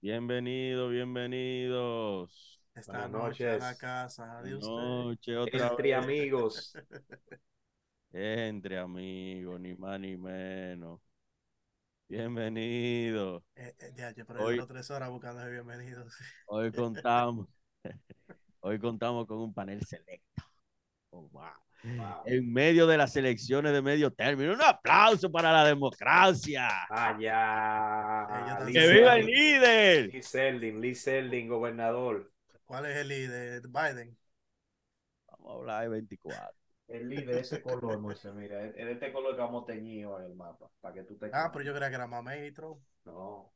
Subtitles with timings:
[0.00, 2.60] Bienvenidos, bienvenidos.
[2.74, 3.78] Esta Buenas noche a la noches.
[3.78, 4.72] casa de Buenas usted.
[4.72, 5.94] noches, otra Entre vez.
[5.94, 6.72] amigos.
[8.12, 11.00] Entre amigos, ni más ni menos.
[12.08, 13.42] Bienvenidos.
[13.56, 16.08] Eh, eh, ya, yo Hoy- tres horas buscando ese bienvenido.
[16.10, 16.24] sí.
[16.46, 17.46] Hoy contamos,
[18.60, 20.42] hoy contamos con un panel selecto.
[21.10, 21.52] Oh, wow.
[21.84, 22.22] Wow.
[22.26, 24.52] En medio de las elecciones de medio término.
[24.52, 26.68] Un aplauso para la democracia.
[26.88, 28.64] Allá.
[28.66, 30.12] Lee ¡Que viva el líder!
[30.12, 30.80] Lee Zeldin,
[31.30, 32.32] Lee gobernador.
[32.64, 33.62] ¿Cuál es el líder?
[33.68, 34.16] Biden.
[35.26, 36.58] Vamos a hablar de 24.
[36.88, 40.24] El líder de ese color, Moisés, mira, es de este color que vamos teñido en
[40.24, 42.52] el mapa, para que tú te Ah, pero yo creía que era Mamey.
[43.04, 43.52] No.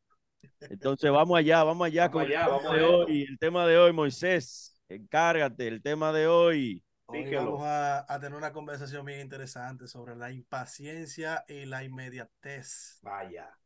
[0.61, 3.23] Entonces vamos allá, vamos allá Vamos con allá, el, tema vamos de hoy.
[3.23, 6.85] El tema de hoy, Moisés, encárgate, el tema de hoy.
[7.15, 13.03] Hoy vamos a, a tener una conversación bien interesante sobre la impaciencia y la inmediatez.
[13.03, 13.59] Vaya.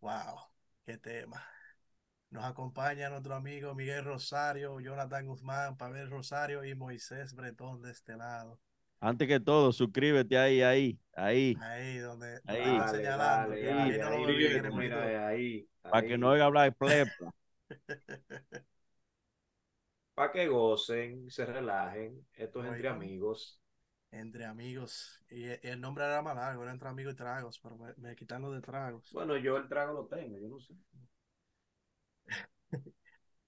[0.00, 0.38] Wow,
[0.84, 1.42] qué tema.
[2.30, 8.16] Nos acompaña nuestro amigo Miguel Rosario, Jonathan Guzmán, Pavel Rosario y Moisés Bretón de este
[8.16, 8.60] lado.
[9.00, 12.62] Antes que todo, suscríbete ahí, ahí, ahí, Ahí donde nos Ahí.
[12.72, 13.52] está Dale, señalando.
[13.52, 15.68] dale, dale, ahí no ahí, ahí.
[15.88, 17.32] para que no oiga hablar de plepla.
[20.14, 22.26] Para que gocen, se relajen.
[22.34, 23.60] Esto es entre amigos.
[24.12, 25.20] Entre amigos.
[25.28, 28.14] Y e- el nombre era más largo, era entre amigos y tragos, pero me, me
[28.16, 29.04] quitan lo de tragos.
[29.12, 30.74] Bueno, yo el trago lo tengo, yo no sé.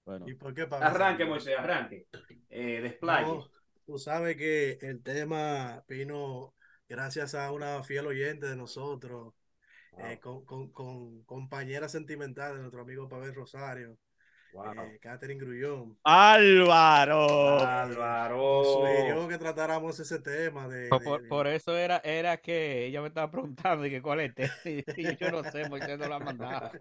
[0.05, 0.87] Bueno, ¿Y por qué, Pablo?
[0.89, 2.07] Arranque, Moisés, arranque.
[2.49, 3.37] Eh, desplaye.
[3.39, 3.49] No,
[3.85, 6.55] tú sabes que el tema vino
[6.89, 9.33] gracias a una fiel oyente de nosotros,
[9.91, 13.97] Wow, eh, con, con, con compañera sentimental de nuestro amigo Pavel Rosario,
[14.55, 14.73] wow.
[14.73, 15.97] eh, Catherine Grullón.
[16.03, 17.59] Álvaro.
[17.59, 18.37] Álvaro.
[18.37, 22.37] Nos sugirió que tratáramos ese tema de, Por, de- por- de- por eso era, era
[22.37, 24.83] que ella me estaba preguntando y que cuál es este.
[24.97, 26.71] Y yo no sé, Moisés no lo ha mandado.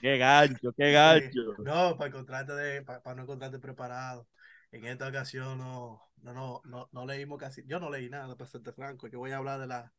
[0.00, 1.40] Qué gancho, qué gancho.
[1.58, 4.28] No, para encontrarte de, para, para no encontrarte preparado.
[4.70, 8.48] En esta ocasión no, no, no, no, no leímos casi, yo no leí nada, para
[8.50, 9.92] serte franco, que voy a hablar de la,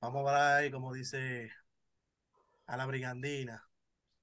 [0.00, 1.50] vamos a hablar ahí, como dice,
[2.66, 3.62] a la brigandina.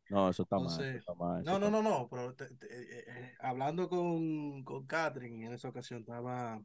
[0.09, 0.81] No, eso está mal.
[0.81, 3.36] Entonces, eso está mal, eso No, no, está no, no, pero te- te- eh, eh,
[3.40, 6.62] hablando con, con Catherine en esa ocasión, estaba,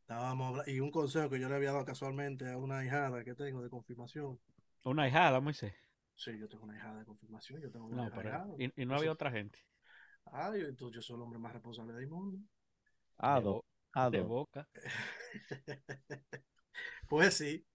[0.00, 3.62] estábamos y un consejo que yo le había dado casualmente a una hijada que tengo
[3.62, 4.38] de confirmación.
[4.84, 5.74] Una hijada, Moisés.
[6.16, 8.46] Sí, yo tengo una hijada de confirmación, yo tengo una No, pero, ahijada.
[8.56, 9.58] y, y no Entonces, había otra gente.
[10.26, 12.38] Ah, yo, entonces yo soy el hombre más responsable del mundo.
[13.18, 13.34] mal.
[13.34, 13.64] De, bo-
[14.10, 14.66] de boca.
[17.08, 17.66] Pues sí,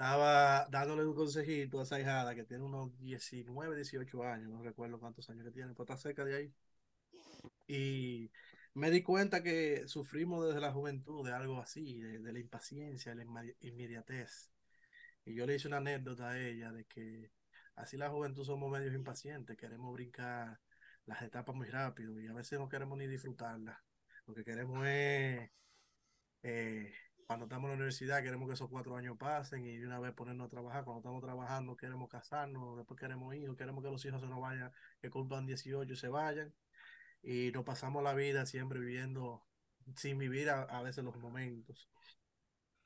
[0.00, 4.98] estaba dándole un consejito a esa hijada que tiene unos 19, 18 años, no recuerdo
[4.98, 6.52] cuántos años que tiene, pero está cerca de ahí.
[7.66, 8.30] Y
[8.74, 13.14] me di cuenta que sufrimos desde la juventud de algo así, de, de la impaciencia,
[13.14, 14.50] la inmedi- inmediatez.
[15.26, 17.32] Y yo le hice una anécdota a ella de que
[17.76, 20.60] así la juventud somos medios impacientes, queremos brincar
[21.06, 23.78] las etapas muy rápido y a veces no queremos ni disfrutarlas.
[24.26, 25.50] Lo que queremos es
[26.42, 26.92] eh,
[27.30, 30.12] cuando estamos en la universidad queremos que esos cuatro años pasen y de una vez
[30.14, 30.82] ponernos a trabajar.
[30.82, 34.72] Cuando estamos trabajando queremos casarnos, después queremos hijos, queremos que los hijos se nos vayan,
[35.00, 36.52] que cumplan 18 y se vayan.
[37.22, 39.46] Y nos pasamos la vida siempre viviendo
[39.94, 41.88] sin vivir a, veces los momentos.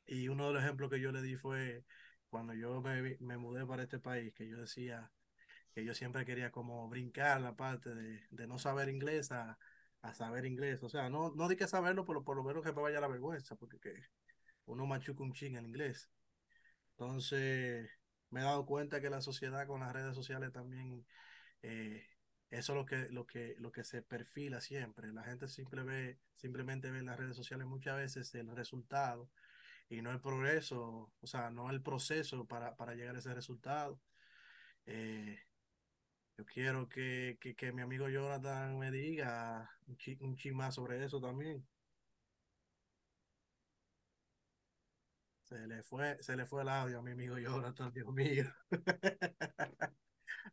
[0.06, 1.87] Y uno de los ejemplos que yo le di fue
[2.28, 5.10] cuando yo me, me mudé para este país, que yo decía
[5.72, 9.59] que yo siempre quería como brincar la parte de, de no saber inglés a,
[10.03, 10.83] a saber inglés.
[10.83, 13.09] O sea, no, no di que saberlo, pero por lo menos que me vaya la
[13.09, 13.94] vergüenza, porque que
[14.67, 16.11] uno machuca un ching en inglés.
[16.93, 17.91] Entonces,
[18.31, 21.07] me he dado cuenta que la sociedad con las redes sociales también,
[21.63, 22.07] eh,
[22.51, 25.13] eso es lo que, lo que, lo que se perfila siempre.
[25.13, 29.31] La gente simple ve, simplemente ve en las redes sociales muchas veces el resultado
[29.89, 34.01] y no el progreso, o sea, no el proceso para, para llegar a ese resultado.
[34.87, 35.39] Eh,
[36.37, 39.71] yo quiero que, que, que mi amigo Jonathan me diga
[40.21, 41.65] un chi, más sobre eso también.
[45.44, 48.44] Se le fue, se le fue el audio a mi amigo Jonathan, Dios mío.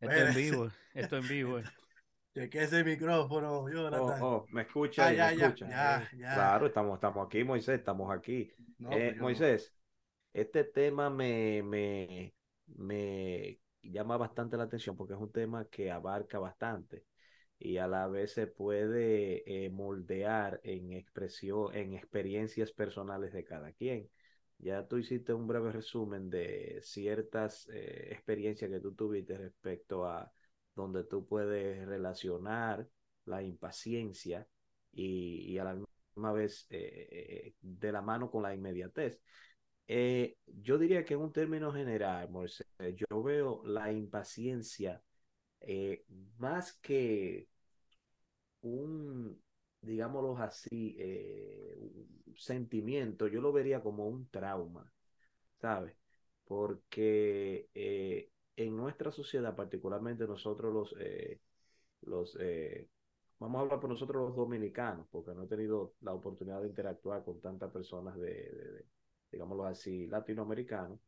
[0.02, 1.60] Esto en vivo, esto en vivo.
[1.60, 1.63] eh.
[2.36, 4.19] Cheque ese micrófono, Oh, Jonathan.
[4.19, 5.68] oh, me escucha, Ah, ya, me ya, escucha.
[5.69, 6.30] ya, Eh, ya.
[6.30, 8.50] Claro, estamos, estamos aquí, Moisés, estamos aquí.
[8.80, 9.45] No, Eh, pues yo no.
[9.45, 9.74] Moisés,
[10.33, 12.33] este tema me, me,
[12.68, 17.06] me llama bastante la atención porque es un tema que abarca bastante
[17.60, 23.71] y a la vez se puede eh, moldear en expresión, en experiencias personales de cada
[23.74, 24.10] quien.
[24.62, 30.31] Ya tú hiciste un breve resumen de ciertas eh, experiencias que tú tuviste respecto a
[30.75, 32.88] donde tú puedes relacionar
[33.25, 34.48] la impaciencia
[34.92, 39.19] y, y a la misma vez eh, de la mano con la inmediatez.
[39.88, 45.02] Eh, yo diría que en un término general, Moisés, yo veo la impaciencia
[46.38, 47.48] más que
[48.62, 49.42] un,
[49.81, 51.78] digámoslo así, eh,
[52.36, 54.92] sentimiento, yo lo vería como un trauma,
[55.62, 55.95] ¿sabes?
[56.45, 61.39] Porque eh, en nuestra sociedad, particularmente nosotros los, eh,
[62.04, 62.38] los
[63.39, 67.24] vamos a hablar por nosotros los dominicanos, porque no he tenido la oportunidad de interactuar
[67.25, 68.86] con tantas personas de, de-
[69.31, 71.00] digámoslo así, latinoamericanos,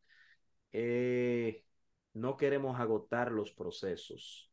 [2.14, 4.52] no queremos agotar los procesos.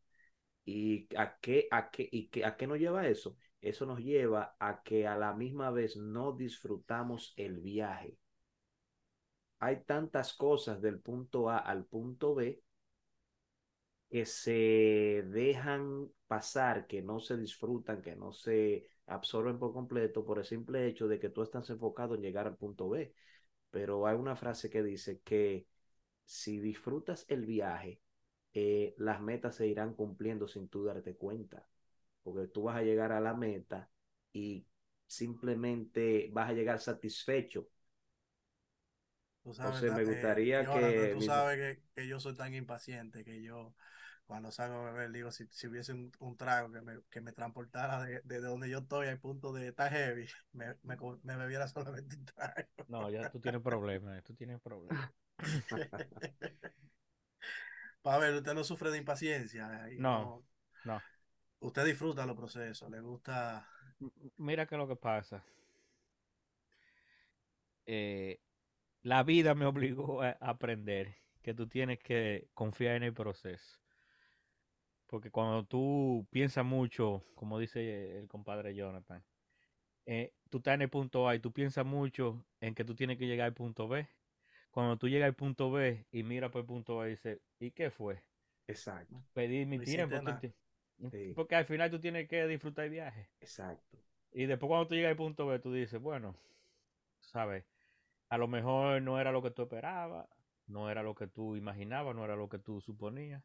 [0.67, 3.37] ¿Y a qué, a qué, y qué- a qué nos lleva eso?
[3.60, 8.18] Eso nos lleva a que a la misma vez no disfrutamos el viaje.
[9.60, 12.62] Hay tantas cosas del punto A al punto B
[14.10, 20.38] que se dejan pasar, que no se disfrutan, que no se absorben por completo por
[20.38, 23.14] el simple hecho de que tú estás enfocado en llegar al punto B.
[23.70, 25.66] Pero hay una frase que dice que
[26.24, 28.00] si disfrutas el viaje,
[28.54, 31.66] eh, las metas se irán cumpliendo sin tú darte cuenta,
[32.22, 33.90] porque tú vas a llegar a la meta
[34.32, 34.67] y
[35.06, 37.69] simplemente vas a llegar satisfecho.
[39.43, 42.34] Tú sabes, Entonces, me eh, gustaría Jonathan, que tú mi- sabes que, que yo soy
[42.37, 43.75] tan impaciente que yo,
[44.26, 47.32] cuando salgo a beber, digo, si, si hubiese un, un trago que me, que me
[47.32, 51.67] transportara de, de donde yo estoy al punto de estar heavy, me, me, me bebiera
[51.69, 52.69] solamente un trago.
[52.88, 55.08] No, ya tú tienes problemas, tú tienes problemas.
[58.02, 59.88] Pavel, usted no sufre de impaciencia.
[59.90, 60.32] y No,
[60.84, 61.02] no.
[61.60, 63.66] Usted disfruta los procesos, le gusta.
[64.38, 65.44] Mira qué es lo que pasa.
[67.86, 68.40] Eh,
[69.02, 73.78] la vida me obligó a aprender que tú tienes que confiar en el proceso.
[75.06, 79.24] Porque cuando tú piensas mucho, como dice el compadre Jonathan,
[80.06, 83.18] eh, tú estás en el punto A y tú piensas mucho en que tú tienes
[83.18, 84.08] que llegar al punto B.
[84.72, 87.72] Cuando tú llegas al punto B y miras por el punto A y dices, ¿y
[87.72, 88.22] qué fue?
[88.66, 90.20] Exacto, Pedí mi No tiempo.
[90.20, 90.52] tú
[91.11, 91.32] Sí.
[91.35, 93.29] Porque al final tú tienes que disfrutar el viaje.
[93.41, 93.99] exacto.
[94.32, 96.35] Y después cuando tú llegas al punto B, tú dices, bueno,
[97.20, 97.64] sabes,
[98.29, 100.29] a lo mejor no era lo que tú esperabas,
[100.67, 103.43] no era lo que tú imaginabas, no era lo que tú suponías,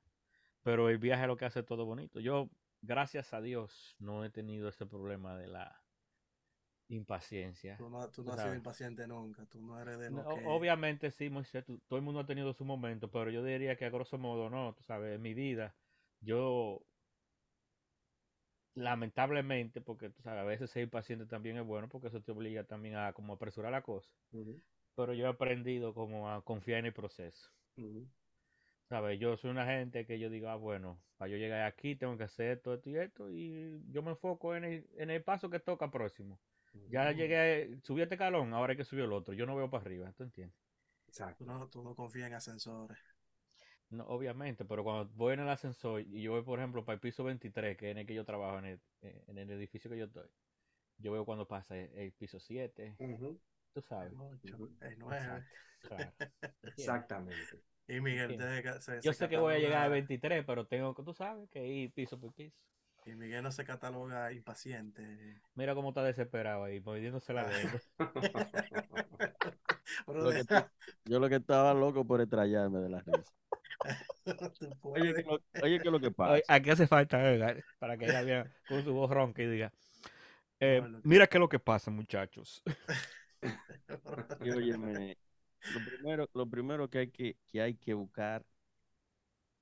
[0.63, 2.19] pero el viaje es lo que hace todo bonito.
[2.19, 2.49] Yo,
[2.81, 5.75] gracias a Dios, no he tenido ese problema de la
[6.89, 7.77] impaciencia.
[7.77, 9.45] Tú no, tú Tú no has sido impaciente nunca.
[9.45, 10.45] Tú no eres de No, que.
[10.47, 13.85] Obviamente sí, Moisés, tú- todo el mundo ha tenido su momento, pero yo diría que
[13.85, 15.73] a grosso modo no, tú sabes, en mi vida,
[16.21, 16.81] yo
[18.75, 22.63] lamentablemente, porque tú sabes, a veces ser impaciente también es bueno, porque eso te obliga
[22.65, 24.11] también a como apresurar la cosa,
[24.95, 27.49] pero yo he aprendido como a confiar en el proceso.
[28.89, 29.19] ¿Sabes?
[29.19, 32.23] Yo soy una gente que yo digo, ah, bueno, para yo llegar aquí tengo que
[32.23, 35.59] hacer esto, esto y esto, y yo me enfoco en el, en el paso que
[35.59, 36.39] toca próximo.
[36.87, 39.33] Ya llegué, subí este calón, ahora hay que subir el otro.
[39.33, 40.55] Yo no veo para arriba, ¿tú entiendes?
[41.07, 41.45] Exacto.
[41.45, 42.99] No, tú no confías en ascensores.
[43.89, 46.99] No, obviamente, pero cuando voy en el ascensor y yo voy, por ejemplo, para el
[46.99, 49.89] piso 23, que es en el que yo trabajo, en el, eh, en el edificio
[49.89, 50.27] que yo estoy,
[50.97, 53.39] yo veo cuando pasa el, el piso 7, Ujú,
[53.73, 54.11] tú sabes.
[54.81, 55.45] El.
[55.81, 56.13] Claro,
[56.63, 56.79] ¿entiendes?
[56.79, 57.61] Exactamente.
[57.87, 60.67] Y Miguel, te- se- Yo se sé que voy a llegar al cataloga- 23, pero
[60.67, 62.57] tengo que, tú sabes, que ir piso por piso.
[63.05, 65.39] Y Miguel no se cataloga impaciente.
[65.53, 67.79] Mira cómo está desesperado ahí, moviéndose la lengua.
[71.05, 73.31] Yo lo que estaba loco por estrellarme de la risa.
[74.81, 75.13] Oye.
[75.13, 76.33] ¿qué lo, oye, ¿qué es lo que pasa?
[76.33, 79.71] Oye, Aquí hace falta Edgar, para que ella vea con su voz ronca y diga,
[80.59, 82.63] eh, mira qué es lo que pasa, muchachos.
[84.41, 85.19] Y óyeme,
[85.71, 88.43] lo primero, lo primero que hay que, que hay que buscar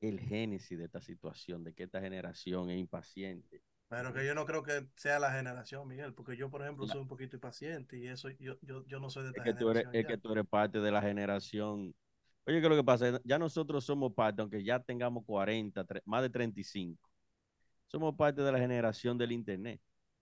[0.09, 3.61] el génesis de esta situación, de que esta generación es impaciente.
[3.87, 6.99] Pero que yo no creo que sea la generación, Miguel, porque yo, por ejemplo, soy
[6.99, 9.69] un poquito impaciente y eso yo, yo, yo no soy de Es esta que tú
[9.69, 10.01] eres, generación.
[10.01, 11.93] es que tú eres parte de la generación.
[12.45, 13.21] Oye, ¿qué es lo que pasa?
[13.23, 17.09] Ya nosotros somos parte, aunque ya tengamos 40, tre- más de 35.
[17.85, 19.79] Somos parte de la generación del Internet.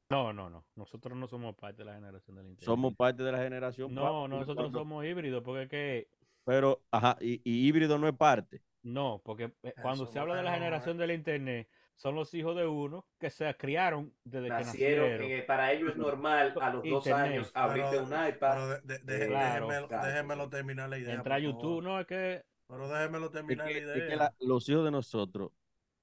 [0.09, 0.65] No, no, no.
[0.75, 2.65] Nosotros no somos parte de la generación del internet.
[2.65, 3.95] Somos parte de la generación.
[3.95, 6.07] No, nosotros cuando- somos híbridos, porque es que
[6.43, 8.61] Pero, ajá, y, y híbrido no es parte.
[8.83, 12.55] no, porque eh, cuando Eso, se habla de la generación del internet, son los hijos
[12.55, 15.39] de uno que se criaron desde que Nacieron, nacieron.
[15.39, 17.31] eh, para ellos es normal a los dos Internet.
[17.31, 18.81] años abrirte Pero- un Pero iPad.
[18.81, 19.53] de- de- deje- Claro.
[19.67, 20.49] déjenmelo, Claro, déjenmelo sí.
[20.49, 21.13] terminar la idea.
[21.13, 21.39] Entrar a.
[21.39, 24.07] YouTube, no, es que Pero déjenmelo Es terminar que, la es idea.
[24.07, 25.51] que la- los hijos de nosotros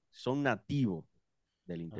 [0.09, 1.03] son nativos
[1.65, 1.95] del Ah.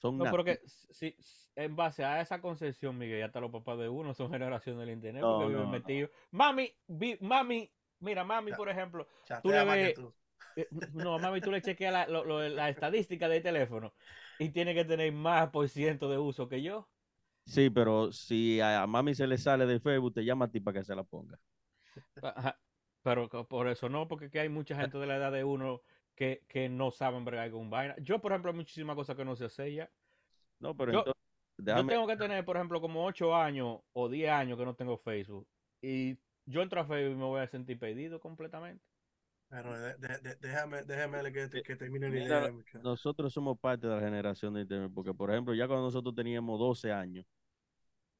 [0.00, 1.14] Son No, pero que si,
[1.56, 4.90] en base a esa concepción, Miguel, ya hasta los papás de uno son generación del
[4.90, 5.72] internet No, porque viven no, no.
[5.72, 6.10] metidos.
[6.30, 8.56] Mami, vi- mami, mira, mami, Ya.
[8.56, 10.14] por ejemplo, Chatea tú le ves- tú.
[10.56, 13.94] eh, no, mami, tú le chequeas la, lo- lo- la estadística del teléfono
[14.38, 16.88] y tiene que tener más por ciento de uso que yo.
[17.46, 20.60] Sí, pero si a, a mami se le sale de Facebook, te llama a ti
[20.60, 21.38] para que se la ponga.
[22.22, 22.60] Ajá,
[23.02, 25.82] Pero por eso no, porque que hay mucha gente de la edad de uno
[26.14, 27.94] que, que no saben bregar con vaina.
[27.98, 29.90] Yo, por ejemplo, hay muchísimas cosas que no sé hacer ya.
[30.58, 31.20] No, pero Yo- entonces,
[31.58, 34.96] Yo tengo que tener, por ejemplo, como 8 años o 10 años que no tengo
[34.98, 35.46] Facebook.
[35.82, 38.82] Y yo entro a Facebook y me voy a sentir perdido completamente.
[39.48, 42.78] Pero de- de- de- déjame, déjame que, que termine la idea, muchacho.
[42.82, 46.58] nosotros somos parte de la generación de Internet, porque, por ejemplo, ya cuando nosotros teníamos
[46.58, 47.26] 12 años,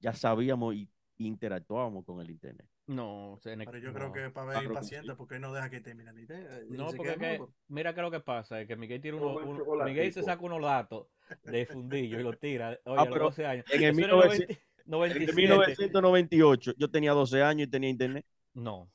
[0.00, 2.66] ya sabíamos y interactuábamos con el Internet.
[2.90, 3.94] No, se ne- Pero yo no.
[3.94, 4.96] creo que para ver sí.
[5.16, 6.60] porque no deja que termine la idea.
[6.68, 7.54] No, porque que, mudo.
[7.68, 9.84] mira que lo que pasa es que Miguel tira uno, chocolatico.
[9.84, 11.06] Miguel se saca unos datos
[11.44, 12.70] de fundillo y lo tira.
[12.84, 13.64] Oye, Ah, a los pero 12 años.
[13.72, 15.36] en el Eso era 1900 90 En 97.
[15.36, 18.26] 1998 yo tenía 12 años y tenía Internet.
[18.54, 18.90] No,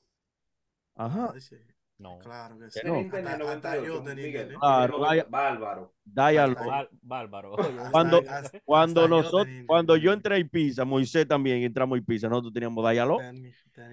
[0.95, 1.33] Ajá.
[1.39, 1.55] Sí,
[1.97, 2.19] no.
[2.19, 2.79] Claro que sí.
[2.83, 2.95] No.
[2.95, 4.47] Hasta- hasta 98, yo tenía.
[4.59, 5.93] Claro, Tenía vaya- 90, Bárbaro.
[6.05, 6.89] Dialog.
[7.01, 7.51] Bárbaro.
[7.91, 8.23] Cuando,
[8.65, 12.27] cuando, hasta yo nosotros, tenía cuando yo entré a Pisa, Moisés también entramos a Pisa,
[12.29, 13.21] nosotros teníamos Dialog.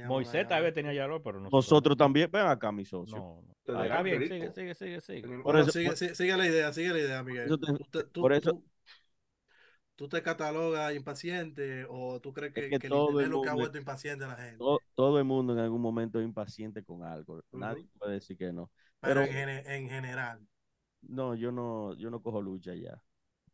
[0.07, 3.17] Moisés tal vez tenía ya lo, pero nosotros, Nosotros también, ven acá, mi socio.
[3.17, 3.53] No, no.
[3.79, 5.23] Ah, Está bien, sigue, sigue, sigue, sigue.
[5.23, 7.45] Por Bueno, eso- sigue, por- sigue- sigue la idea, sigue la idea, Miguel.
[7.47, 8.65] eso te- Tú te- tú- por eso- tú-
[9.97, 13.31] ¿Tú te catalogas impaciente o tú crees que, que que el todo internet el es
[13.31, 14.67] lo que ha mundo- vuelto impaciente a la gente?
[14.67, 17.43] todo, todo el mundo en algún momento es impaciente con algo.
[17.53, 18.71] Nadie puede decir que no.
[19.01, 20.49] Pero, Pero en, gene- en general,
[21.03, 23.03] no, yo no, yo no cojo lucha ya.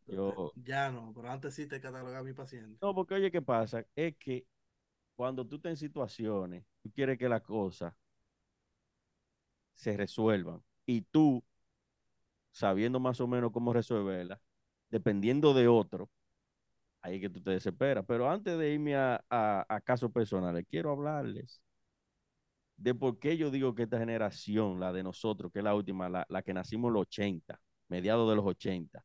[0.06, 2.80] Yo, ya no, pero antes sí te catalogaba impaciente.
[2.80, 3.84] no, porque oye, ¿qué pasa?
[3.94, 4.46] Es que
[5.16, 7.94] cuando tú estás en situaciones, tú quieres que las cosas
[9.74, 11.42] se resuelvan y tú,
[12.50, 14.40] sabiendo más o menos cómo resolverlas,
[14.90, 16.10] dependiendo de otro,
[17.02, 18.04] ahí que tú te desesperas.
[18.06, 21.62] Pero antes de irme a casos personales, quiero hablarles
[22.78, 26.08] de por qué yo digo que esta generación, la de nosotros, que es la última,
[26.08, 29.04] la, la que nacimos en los 80, mediados de los 80,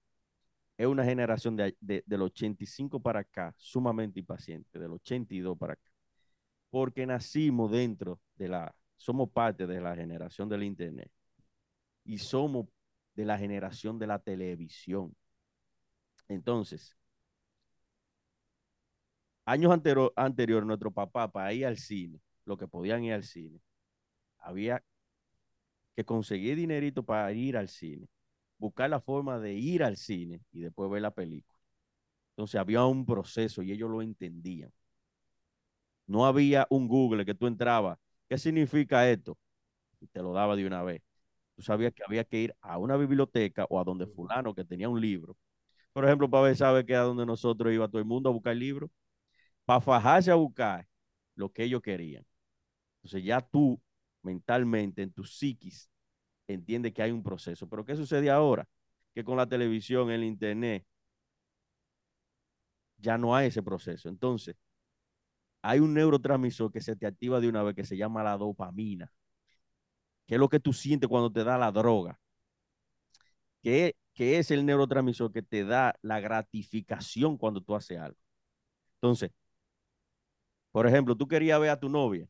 [0.78, 5.92] es una generación de, de, del 85 para acá, sumamente impaciente, del 82 para acá.
[6.70, 11.12] Porque nacimos dentro de la, somos parte de la generación del Internet
[12.06, 12.68] y somos
[13.16, 15.16] de la generación de la televisión.
[16.28, 16.96] Entonces,
[19.46, 23.60] años anterior, anterior nuestro papá, para ir al cine, lo que podían ir al cine,
[24.40, 24.84] había
[25.96, 28.08] que conseguir dinerito para ir al cine,
[28.58, 31.60] buscar la forma de ir al cine y después ver la película.
[32.32, 34.72] Entonces había un proceso y ellos lo entendían.
[36.08, 37.98] No había un Google que tú entrabas,
[38.30, 39.38] ¿qué significa esto?
[40.02, 41.02] Y te lo daba de una vez.
[41.56, 44.90] Tú sabías que había que ir a una biblioteca o a donde fulano que tenía
[44.90, 45.38] un libro.
[45.94, 48.56] Por ejemplo, para ver, sabe que a donde nosotros iba todo el mundo a buscar
[48.56, 48.90] libros,
[49.66, 50.88] para fajarse a buscar
[51.36, 52.26] lo que ellos querían.
[52.98, 53.82] Entonces ya tú
[54.22, 55.90] mentalmente, en tu psiquis,
[56.48, 57.68] entiendes que hay un proceso.
[57.70, 58.68] Pero ¿qué sucede ahora?
[59.14, 60.86] Que con la televisión, el internet,
[62.98, 64.10] ya no hay ese proceso.
[64.10, 64.56] Entonces,
[65.62, 69.12] hay un neurotransmisor que se te activa de una vez que se llama la dopamina,
[70.26, 72.20] que es lo que tú sientes cuando te da la droga,
[73.62, 78.18] que, que es el neurotransmisor que te da la gratificación cuando tú haces algo.
[78.96, 79.32] Entonces,
[80.74, 82.28] por ejemplo, tú querías ver a tu novia.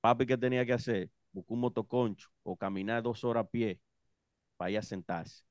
[0.00, 1.10] Papi, ¿qué tenía que hacer?
[1.32, 3.80] Buscar un motoconcho o caminar dos horas a pie
[4.56, 5.44] para ir a sentarse.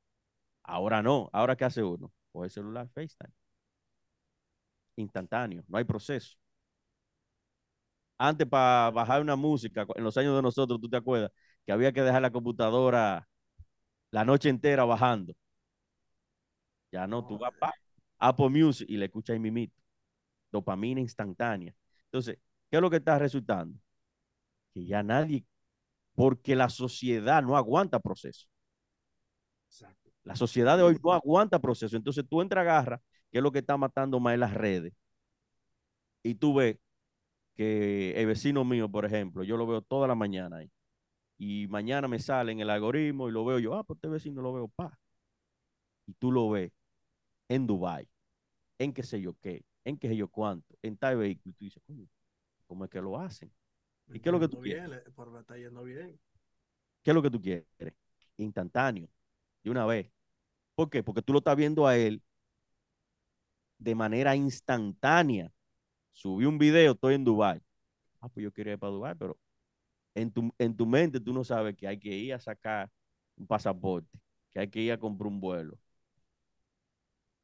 [0.64, 1.30] Ahora no.
[1.34, 2.12] ¿Ahora qué hace uno?
[2.32, 3.34] Coge el celular, FaceTime.
[4.96, 6.36] Instantáneo, no hay proceso.
[8.18, 11.32] Antes para bajar una música, en los años de nosotros, ¿tú te acuerdas?
[11.66, 13.28] Que había que dejar la computadora
[14.12, 15.34] la noche entera bajando.
[16.92, 17.74] Ya no, tú vas pa,
[18.20, 19.83] Apple Music y le escuchas ahí mimito.
[20.54, 21.76] Dopamina instantánea.
[22.06, 22.38] Entonces,
[22.70, 23.78] ¿qué es lo que está resultando?
[24.74, 25.46] Que ya nadie,
[26.16, 28.48] porque la sociedad no aguanta proceso.
[29.68, 30.12] Exacto.
[30.24, 31.98] La sociedad de hoy no aguanta proceso.
[31.98, 34.94] Entonces tú entras, agarra, que es lo que está matando más en las redes.
[36.24, 36.78] Y tú ves
[37.56, 40.72] que el vecino mío, por ejemplo, yo lo veo toda la mañana ahí.
[41.38, 44.42] Y mañana me sale en el algoritmo y lo veo yo, ah, pues este vecino
[44.42, 45.00] lo veo, pa.
[46.08, 46.72] Y tú lo ves
[47.50, 48.08] en Dubai,
[48.80, 51.52] en qué sé yo qué, en qué sé yo cuánto, en tal vehículo.
[51.52, 52.08] Y tú dices, coño,
[52.66, 53.52] ¿cómo es que lo hacen?
[54.08, 55.02] ¿Y qué es lo que tú quieres?
[55.16, 56.20] Por está yendo bien.
[57.02, 57.66] ¿Qué es lo que tú quieres?
[58.38, 59.10] Instantáneo,
[59.64, 60.12] de una vez.
[60.76, 61.04] ¿Por qué?
[61.04, 62.22] Porque tú lo estás viendo a él
[63.78, 65.52] de manera instantánea.
[66.14, 67.62] Subí un video, estoy en Dubai.
[68.22, 69.38] Ah, pues yo quería ir para Dubai, pero
[70.16, 72.90] en tu, en tu mente tú no sabes que hay que ir a sacar
[73.36, 74.20] un pasaporte,
[74.52, 75.78] que hay que ir a comprar un vuelo,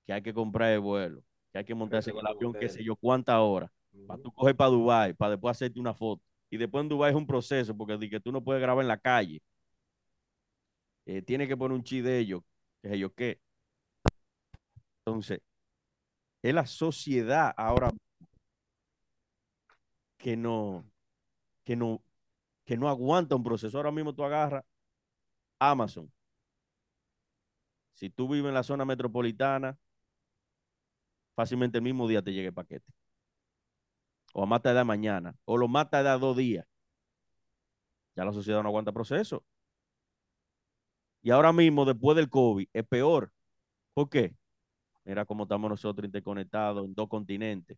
[0.06, 2.84] que hay que comprar el vuelo, que hay que montarse en el avión, qué sé
[2.84, 3.72] yo, cuántas horas,
[4.08, 6.24] para tú coger para Dubai, para después hacerte una foto.
[6.50, 8.88] Y después en Dubai es un proceso, porque di que tú no puedes grabar en
[8.88, 9.42] la calle.
[11.06, 12.42] Eh, tiene que poner un chi de ellos,
[12.82, 13.40] que sé yo qué.
[15.06, 15.42] Entonces,
[16.42, 17.92] es la sociedad ahora
[20.18, 20.86] que no,
[21.64, 22.04] que no,
[22.66, 23.78] que no aguanta un proceso.
[23.78, 24.64] Ahora mismo tú agarras
[25.60, 26.12] Amazon.
[27.94, 29.78] Si tú vives en la zona metropolitana,
[31.40, 32.92] fácilmente el mismo día te llegue el paquete.
[34.34, 35.34] O a más tardar mañana.
[35.46, 36.66] O lo más tardar dos días.
[38.14, 39.46] Ya la sociedad no aguanta proceso.
[41.22, 43.32] Y ahora mismo, después del COVID, es peor.
[43.94, 44.36] ¿Por qué?
[45.06, 47.78] Mira cómo estamos nosotros interconectados en dos continentes.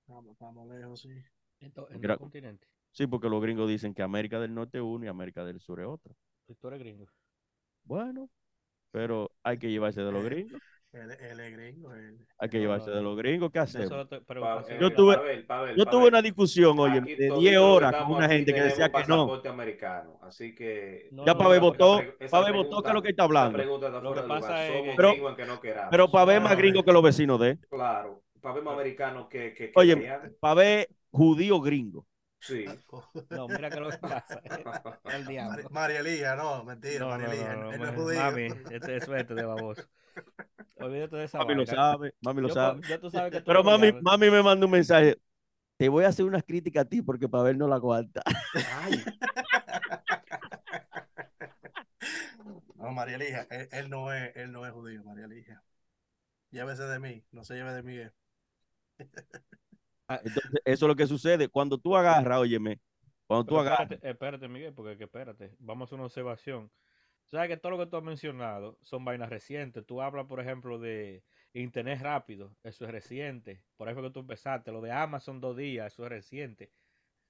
[0.00, 1.22] Estamos, estamos lejos, sí.
[1.60, 2.66] En, to- en Mira- el continente.
[2.90, 5.78] Sí, porque los gringos dicen que América del Norte es uno y América del Sur
[5.80, 6.16] es otro.
[6.48, 7.06] Y tú eres gringo.
[7.84, 8.28] Bueno,
[8.90, 10.60] pero hay que llevarse de los gringos.
[10.92, 11.94] Él, él es gringo.
[11.94, 13.50] él- Hay que llevarse de los gringos.
[13.52, 13.88] ¿Qué Yo hacemos?
[14.08, 17.28] Pa- eh, Yo mira, tuve- Pavel, Pavel, Yo Pavel, tuve una discusión, oye, aquí de
[17.28, 19.40] todos 10 los que horas con una gente que decía que no.
[19.48, 23.08] americano, así que No, Ya no, Pavel no, votó, Pavel votó, ¿qué es lo que
[23.10, 23.58] está hablando?
[23.58, 25.88] está Lo que pasa es que- Pero- aunque no.
[25.90, 27.58] Pero más gringo que los vecinos de él.
[27.68, 29.94] Claro, para ver más americano que, que, que Oye,
[30.54, 32.04] ver judío gringo.
[32.40, 32.64] Sí.
[33.30, 34.40] No, mira que lo que pasa.
[34.44, 34.64] eh,
[35.14, 35.56] El diablo.
[35.70, 38.20] Mari- María Elía, no, mentira, No, no, María Elía, no, no, él no es judío.
[38.20, 39.82] Mami, este es suerte de baboso.
[40.76, 41.74] Olvídate de esa Mami lo vaina.
[41.82, 42.80] sabe, mami lo Yo, sabe.
[42.88, 45.16] yo tú sabes que tú Pero mami, mami me mandó un mensaje.
[45.76, 48.22] Te voy a hacer unas críticas a ti porque Pavel no la aguanta.
[48.82, 49.02] Ay,
[52.76, 55.62] No, María Elija, él, él no es, él no es judío, María Elija.
[56.50, 58.12] Llévese de mí, no se lleve de Miguel.
[60.18, 61.48] Entonces, eso es lo que sucede.
[61.48, 62.80] Cuando tú agarras, óyeme,
[63.26, 66.70] cuando tú agarras, espérate, espérate, Miguel, porque que espérate, vamos a hacer una observación.
[67.26, 69.86] Sabes que todo lo que tú has mencionado son vainas recientes.
[69.86, 73.62] Tú hablas, por ejemplo, de internet rápido, eso es reciente.
[73.76, 74.72] Por eso que tú empezaste.
[74.72, 76.72] Lo de Amazon dos días, eso es reciente.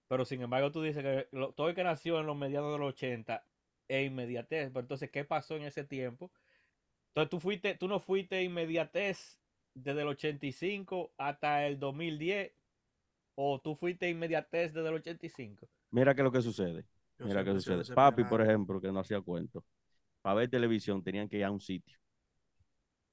[0.09, 2.79] Pero sin embargo, tú dices que lo- todo el que nació en los mediados de
[2.79, 3.45] los 80
[3.89, 4.69] es inmediatez.
[4.71, 6.33] Pero entonces, ¿qué pasó en ese tiempo?
[7.09, 9.41] Entonces, tú fuiste, tú no fuiste inmediatez
[9.75, 12.53] desde el 85 hasta el 2010,
[13.43, 15.67] o tú fuiste inmediatez desde el 85.
[15.91, 16.85] mira qué es lo que sucede.
[17.19, 17.95] Yo Mira qué sucede.
[17.95, 19.65] Papi, por ejemplo, que no hacía cuento.
[20.23, 21.99] Para ver televisión tenían que ir a un sitio.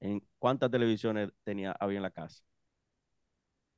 [0.00, 2.42] ¿En cuántas televisiones tenía, había en la casa?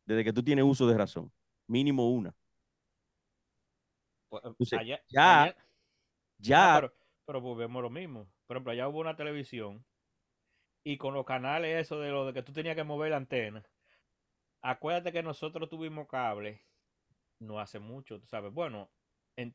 [0.05, 1.33] Desde que tú tienes uso de razón.
[1.68, 2.35] Mínimo una.
[4.29, 5.57] Pues, Entonces, allá- ya- allá-
[6.38, 6.94] Ya, Ah, pero,
[7.27, 8.27] pero volvemos a lo mismo.
[8.46, 9.85] Por ejemplo, allá hubo una televisión
[10.85, 13.64] y con los canales eso de lo de que tú tenías que mover la antena.
[14.62, 16.62] Acuérdate que nosotros tuvimos cable
[17.40, 18.53] no hace mucho, tú sabes.
[18.53, 18.90] Bueno,
[19.37, 19.55] en-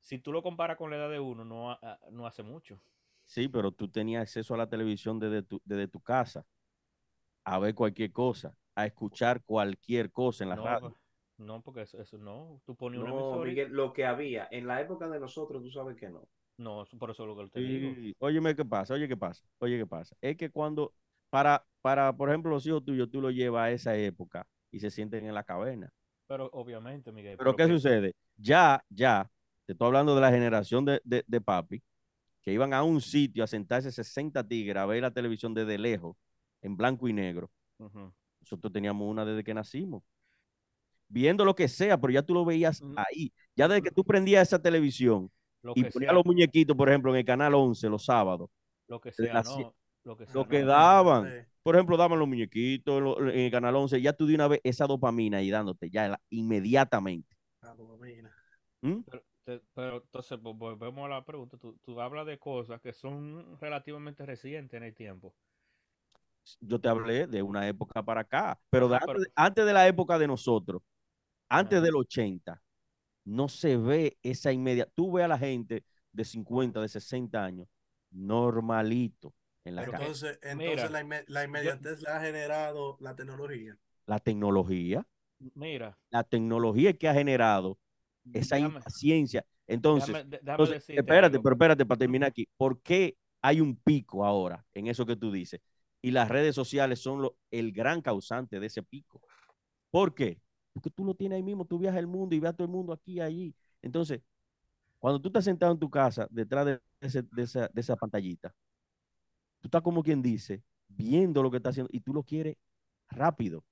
[0.00, 2.80] si tú lo comparas con la edad de uno, no, ah, no hace mucho.
[3.26, 6.46] sí, pero tú tenías acceso a la televisión desde tu, desde tu casa.
[7.44, 8.56] A ver cualquier cosa.
[8.74, 10.98] A escuchar cualquier cosa en la No, radio.
[11.38, 12.62] no, porque eso, eso no.
[12.64, 15.62] Tú ponías una no, emisora y- Miguel, lo que había en la época de nosotros,
[15.62, 16.28] tú sabes que no.
[16.56, 17.96] No, por eso es lo que te digo.
[17.96, 20.16] Sí, óyeme qué pasa, oye qué pasa, oye qué pasa.
[20.20, 20.92] Es que cuando,
[21.34, 24.88] para, para, por ejemplo, los hijos tuyos, tú los llevas a esa época y se
[24.88, 25.92] sienten en la caverna.
[26.28, 27.36] Pero obviamente, Miguel.
[27.36, 28.14] Pero ¿qué que- sucede?
[28.36, 29.28] Ya, ya,
[29.66, 31.82] te estoy hablando de la generación de, de, de papi,
[32.40, 36.16] que iban a un sitio a sentarse 60 tigres a ver la televisión desde lejos,
[36.62, 37.50] en blanco y negro.
[38.40, 40.04] Nosotros teníamos una desde que nacimos.
[41.08, 43.32] Viendo lo que sea, pero ya tú lo veías ahí.
[43.56, 47.10] Ya desde que tú prendías esa televisión Lo y ponías sea, los muñequitos, por ejemplo,
[47.12, 48.50] en el canal 11 los sábados,
[48.86, 49.74] lo que sea, no.
[50.04, 51.24] Lo que lo daban.
[51.24, 51.46] Sí.
[51.62, 54.48] Por ejemplo, daban los muñequitos en, lo- en el canal 11, ya tú de una
[54.48, 57.36] vez esa dopamina ahí dándote, ya la- inmediatamente.
[57.62, 58.30] Ah, dopamina.
[58.82, 59.00] ¿Mm?
[59.06, 61.56] Pero, te- pero entonces pues, volvemos a la pregunta.
[61.56, 65.34] Tú, tú hablas de cosas que son relativamente recientes en el tiempo.
[66.60, 69.64] Yo te hablé de una época para acá, pero, de Ajá, antes, pero- de- antes
[69.66, 70.82] de la época de nosotros,
[71.48, 71.84] antes Ajá.
[71.86, 72.62] del 80,
[73.24, 74.92] no se ve esa inmediata.
[74.94, 77.66] Tú ves a la gente de 50, de 60 años,
[78.10, 79.32] normalito
[79.64, 80.06] en la Pero calle.
[80.06, 83.76] Entonces, Mira, entonces la, inme- la inmediatez la ha generado la tecnología.
[84.06, 85.06] La tecnología,
[85.54, 87.78] Mira, la tecnología que ha generado
[88.32, 89.44] esa déjame, impaciencia.
[89.66, 91.42] Entonces, déjame- de- déjame Entonces, decirte espérate, algo.
[91.42, 92.48] pero espérate para terminar aquí.
[92.56, 95.60] ¿Por qué hay un pico ahora en eso que tú dices?
[96.02, 99.20] Y las redes sociales son lo- el gran causante de ese pico.
[99.90, 100.40] ¿Por qué?
[100.72, 102.72] Porque tú lo tienes ahí mismo, tú viajas el mundo y ves a todo el
[102.72, 103.56] mundo aquí y allí.
[103.82, 104.20] Entonces,
[104.98, 108.54] cuando tú estás sentado en tu casa, detrás de, ese- de esa, de esa pantallita,
[109.64, 112.58] tú estás como quien dice, viendo lo que está haciendo y tú lo quieres
[113.08, 113.64] rápido.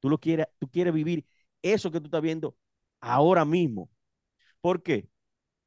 [0.00, 1.24] Tú lo quieres, tú quieres vivir
[1.62, 2.56] eso que tú estás viendo
[3.00, 3.88] ahora mismo.
[4.60, 5.08] ¿Por qué?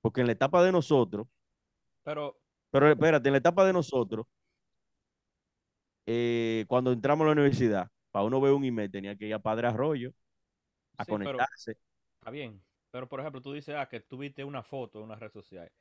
[0.02, 1.26] Porque en la etapa de nosotros,
[2.04, 2.38] Pero,
[2.70, 4.28] pero espérate, en la etapa de nosotros,
[6.06, 9.40] eh, cuando entramos a la universidad, para uno ver un email tenía que ir a
[9.40, 10.14] Padre Arroyo
[10.98, 11.78] a sí, pero conectarse.
[12.20, 12.64] está bien.
[12.92, 15.72] Pero, por ejemplo, tú dices ah, que tú viste una foto en una red social.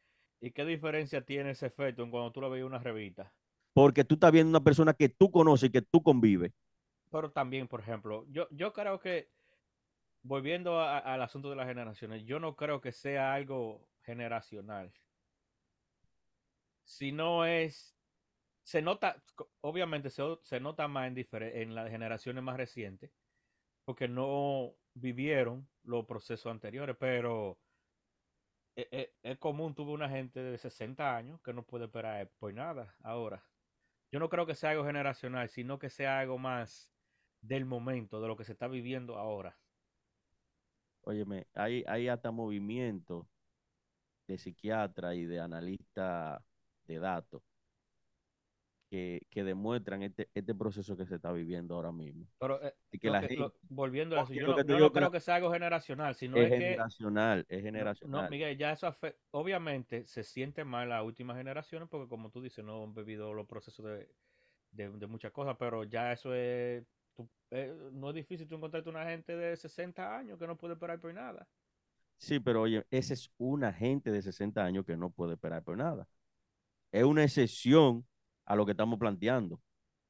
[0.42, 3.32] ¿Y qué diferencia tiene ese efecto en cuando tú lo veías en una revista?
[3.72, 6.52] Porque tú estás viendo una persona que tú conoces y que tú convives.
[7.10, 9.30] Pero también, por ejemplo, yo, yo creo que,
[10.22, 14.92] volviendo a- al asunto de las generaciones, yo no creo que sea algo generacional.
[16.84, 17.96] si no es,
[18.62, 19.22] se nota,
[19.60, 23.12] obviamente se, se nota más en, en las generaciones más recientes,
[23.84, 27.58] porque no vivieron los procesos anteriores, pero
[28.80, 32.52] e- e- es, común, tuve una gente de 60 años que no puede esperar por
[32.54, 33.44] nada ahora.
[34.10, 36.92] Yo no creo que sea algo generacional, sino que sea algo más
[37.40, 39.58] del momento, de lo que se está viviendo ahora.
[41.02, 43.26] Óyeme, hay, hay hasta movimientos
[44.26, 46.44] de psiquiatra y de analista
[46.84, 47.42] de datos
[48.90, 52.26] que, que demuestran este, este proceso que se está viviendo ahora mismo.
[52.38, 54.62] Pero eh, Y que lo la que- gente lo- volviendo a eso, yo lo no,
[54.64, 57.64] yo no creo la- que sea algo generacional, sino es es que generacional, es No,
[57.64, 58.24] generacional.
[58.24, 62.42] No, Miguel, ya eso afecta, obviamente se siente mal las últimas generaciones porque como tú
[62.42, 64.08] dices, no han vivido los procesos de,
[64.72, 68.90] de, de muchas cosas, pero ya eso es, tú- eh, no es difícil tú encontrarte
[68.90, 71.46] una gente de 60 años que no puede esperar por nada.
[72.18, 75.76] Sí, pero oye, esa es una gente de 60 años que no puede esperar por
[75.76, 76.06] nada.
[76.92, 78.06] Es una excepción
[78.50, 79.60] a lo que estamos planteando.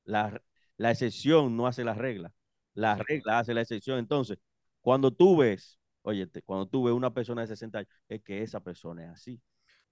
[0.05, 0.42] La,
[0.79, 2.33] la excepción no hace la regla.
[2.74, 3.98] La regla hace la excepción.
[3.98, 4.38] Entonces,
[4.81, 8.61] cuando tú ves, oye, cuando tú ves una persona de 60 años, es que esa
[8.61, 9.40] persona es así.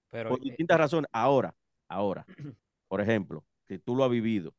[0.09, 1.09] Pero Por eh, distintas razones.
[1.13, 1.55] Ahora,
[1.87, 2.25] ahora,
[2.87, 4.53] por ejemplo, que tú lo has vivido.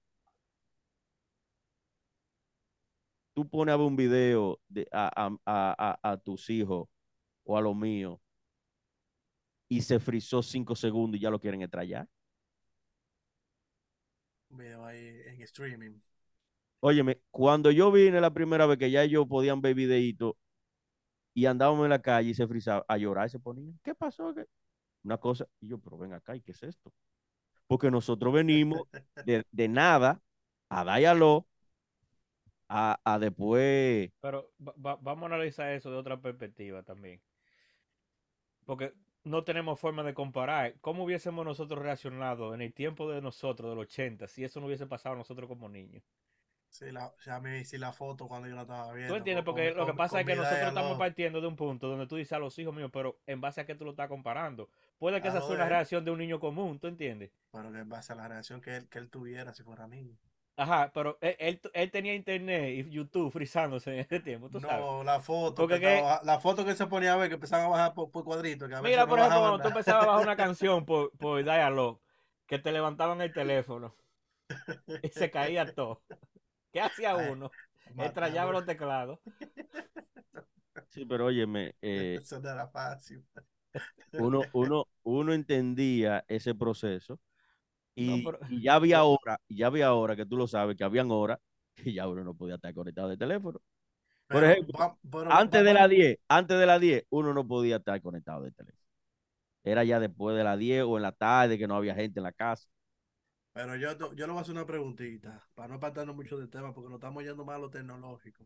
[3.34, 6.88] Tú pones a ver un video de, a, a- a- a- a tus hijos
[7.44, 8.18] o a los míos
[9.68, 12.08] y se frizó cinco segundos y ya lo quieren estrellar.
[14.50, 15.98] Un video ahí en streaming.
[16.80, 20.34] Óyeme, cuando yo vine la primera vez que ya ellos podían ver videitos
[21.34, 24.34] y andábamos en la calle y se frizaba, a llorar y se ponían, ¿qué pasó?
[24.34, 24.46] ¿Qué?
[25.04, 26.92] Una cosa, y yo, pero ven acá, ¿y qué es esto?
[27.68, 28.88] Porque nosotros venimos
[29.22, 30.22] de, de nada
[30.70, 31.46] a Dialog,
[32.68, 37.20] a, a después, pero va- va- vamos a analizar eso de otra perspectiva también.
[38.64, 40.74] Porque no tenemos forma de comparar.
[40.80, 44.86] ¿Cómo hubiésemos nosotros reaccionado en el tiempo de nosotros, del 80, si eso no hubiese
[44.86, 46.02] pasado a nosotros como niños?
[46.68, 49.12] Sí, la, ya me hice la foto cuando yo la estaba viendo.
[49.12, 49.44] ¿Tú entiendes?
[49.44, 52.06] Porque con- lo que con- pasa es que nosotros estamos partiendo de un punto donde
[52.06, 54.68] tú dices a los hijos míos, pero en base a qué tú lo estás comparando.
[54.98, 57.32] Puede que esa sea una reacción de un niño común, ¿tú entiendes?
[57.50, 60.16] Pero que en base a la reacción que él, que él tuviera si fuera niño.
[60.60, 64.78] Ajá, pero él, él, él tenía internet y YouTube frizándose en ese tiempo, tú sabes.
[64.78, 67.68] No, la foto, Porque que la foto que se ponía a ver, que empezaban a
[67.70, 68.68] bajar por, por cuadritos.
[68.68, 71.12] Que a veces Mira, no por ejemplo, cuando tú empezabas a bajar una canción por,
[71.16, 71.98] por Dialog,
[72.46, 73.96] que te levantaban el teléfono
[75.02, 76.02] y se caía todo.
[76.74, 77.50] ¿Qué hacía uno?
[77.96, 79.18] Estrellaba los teclados.
[80.90, 83.24] sí, pero óyeme, eh, Eso no era fácil.
[84.12, 87.18] uno, uno, uno entendía ese proceso
[88.06, 90.76] No, y, pero- y ya había hora, y ya había hora que tú lo sabes,
[90.76, 91.38] que habían horas
[91.74, 93.60] que ya uno no podía estar conectado de teléfono.
[94.30, 97.46] Por Pero ejemplo, va- pero Antes de las 10, antes de las 10, uno no
[97.48, 98.82] podía estar conectado de teléfono.
[99.64, 102.24] Era ya después de las 10 o en la tarde que no había gente en
[102.24, 102.68] la casa.
[103.52, 106.74] Pero yo, yo le voy a hacer una preguntita, para no apartarnos mucho del tema,
[106.74, 108.44] porque nos estamos yendo más a lo tecnológico.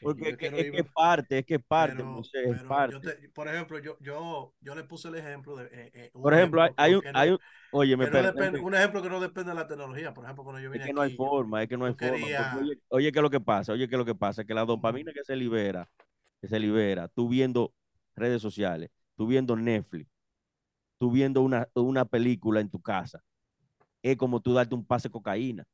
[0.00, 2.66] Porque es que, es que es parte, es que es parte, Pero, Moisés, es pero
[2.66, 2.98] parte.
[3.00, 5.64] yo te- por ejemplo, yo, yo, yo le puse el ejemplo de.
[5.66, 7.38] eh, eh, un Por ejemplo, hay, hay un, no- hay un,
[7.70, 10.14] oye, me que no perdón, depende- un ejemplo que no depende de la tecnología.
[10.14, 12.30] Por ejemplo, cuando yo es vine que no hay forma, es que no hay forma.
[12.30, 13.72] quería- porque oye, oye, ¿qué es lo que pasa?
[13.72, 14.44] Oye, ¿qué es lo que pasa?
[14.44, 15.88] Que la dopamina que se libera,
[16.40, 17.74] que se libera, tú viendo
[18.16, 20.08] redes sociales, tú viendo Netflix,
[20.98, 23.22] tú viendo una, una película en tu casa,
[24.02, 25.64] es como tú darte un pase de cocaína.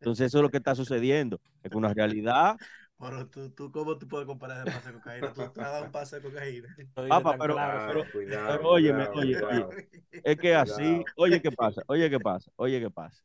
[0.00, 1.40] Entonces eso es lo que está sucediendo.
[1.62, 2.56] Es una realidad,
[2.98, 5.32] Pero tú, tú, ¿cómo tú puedes comparar el pase de cocaína?
[5.32, 6.76] Tú te has dado un pase de cocaína.
[7.08, 9.68] Papá, pero- claro, pero- cuidado, pero óyeme, cuidado, oye, cuidado.
[9.68, 9.88] oye.
[10.24, 11.04] es que así, Cuidado.
[11.16, 11.82] oye, ¿qué pasa?
[11.86, 12.50] Oye, ¿qué pasa?
[12.56, 13.22] Oye, ¿qué pasa?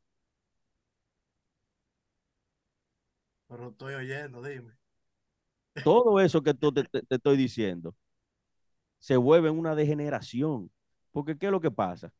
[3.47, 4.73] Pero estoy oyendo, dime.
[5.83, 7.95] Todo eso que tú te, te- te estoy diciendo
[8.99, 10.71] se vuelve en una degeneración.
[11.11, 12.11] Porque ¿qué es lo que pasa?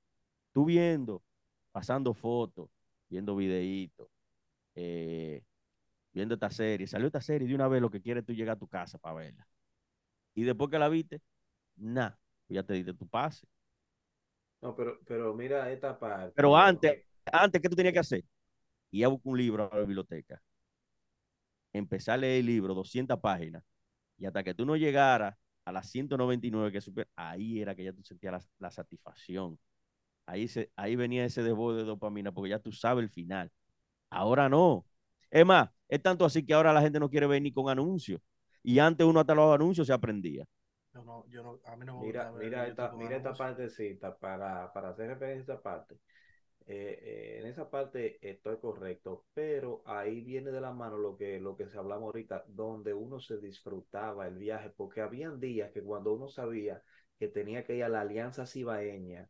[0.54, 1.24] Tú viendo,
[1.72, 2.70] pasando fotos,
[3.10, 4.08] viendo videitos,
[4.76, 5.44] eh,
[6.14, 8.56] viendo esta serie, salió esta serie y de una vez lo que quieres tú llegar
[8.56, 9.48] a tu casa para verla.
[10.34, 11.22] Y después que la viste,
[11.76, 13.48] nada, ya te diste tu pase.
[14.62, 16.34] No, pero, pero mira esta parte.
[16.36, 18.26] Pero antes, antes, ¿qué tú tenías que hacer?
[18.92, 20.42] Ir a buscar un libro a la biblioteca,
[21.74, 23.64] empezar a leer el libro, 200 páginas,
[24.18, 25.36] y hasta que tú no llegaras
[25.66, 29.60] a las 199 que super, ahí era que ya tú sentías la, la satisfacción.
[30.26, 33.52] Ahí, se, ahí venía ese desborde de dopamina, porque ya tú sabes el final.
[34.16, 34.86] Ahora no.
[35.30, 38.22] Es más, es tanto así que ahora la gente no quiere ver ni con anuncios.
[38.64, 40.46] Y antes uno hasta los anuncios se aprendía.
[40.94, 44.18] Yo no, yo no, a mí no me Mira, gusta mira esta, mira esta partecita
[44.18, 45.96] para, para hacer referencia a esta parte.
[46.68, 51.40] Eh, eh, en esa parte estoy correcto, pero ahí viene de la mano lo que,
[51.40, 55.84] lo que se hablamos ahorita, donde uno se disfrutaba el viaje, porque habían días que
[55.84, 56.82] cuando uno sabía
[57.20, 59.30] que tenía que ir a la Alianza Cibaeña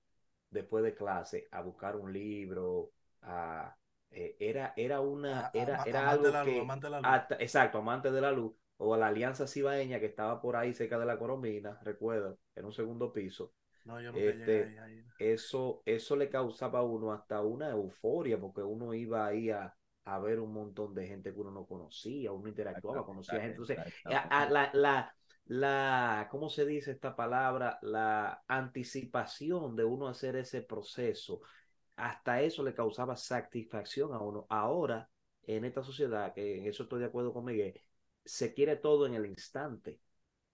[0.49, 3.75] después de clase a buscar un libro, a,
[4.15, 6.87] eh, era, era una, A- era, ama- era amante de algo la luz, que, amante
[6.87, 7.11] de la luz.
[7.13, 10.97] hasta- exacto, amante de la luz, o la Alianza Cibaeña que estaba por ahí cerca
[10.99, 13.53] de la Coromina, recuerda, en un segundo piso,
[13.85, 15.03] No, yo este, ahí, ahí.
[15.17, 19.75] eso, eso le causaba a uno hasta una euforia, porque uno iba ahí a,
[20.05, 23.61] a ver un montón de gente que uno no conocía, uno interactuaba, conocía gente.
[23.61, 27.79] Entonces, a- a- la, la, la, ¿cómo se dice esta palabra?
[27.81, 31.41] La anticipación de uno hacer ese proceso,
[31.95, 34.45] hasta eso le causaba satisfacción a uno.
[34.49, 35.09] Ahora,
[35.43, 37.79] en esta sociedad, que en eso estoy de acuerdo con Miguel,
[38.23, 39.99] se quiere todo en el instante.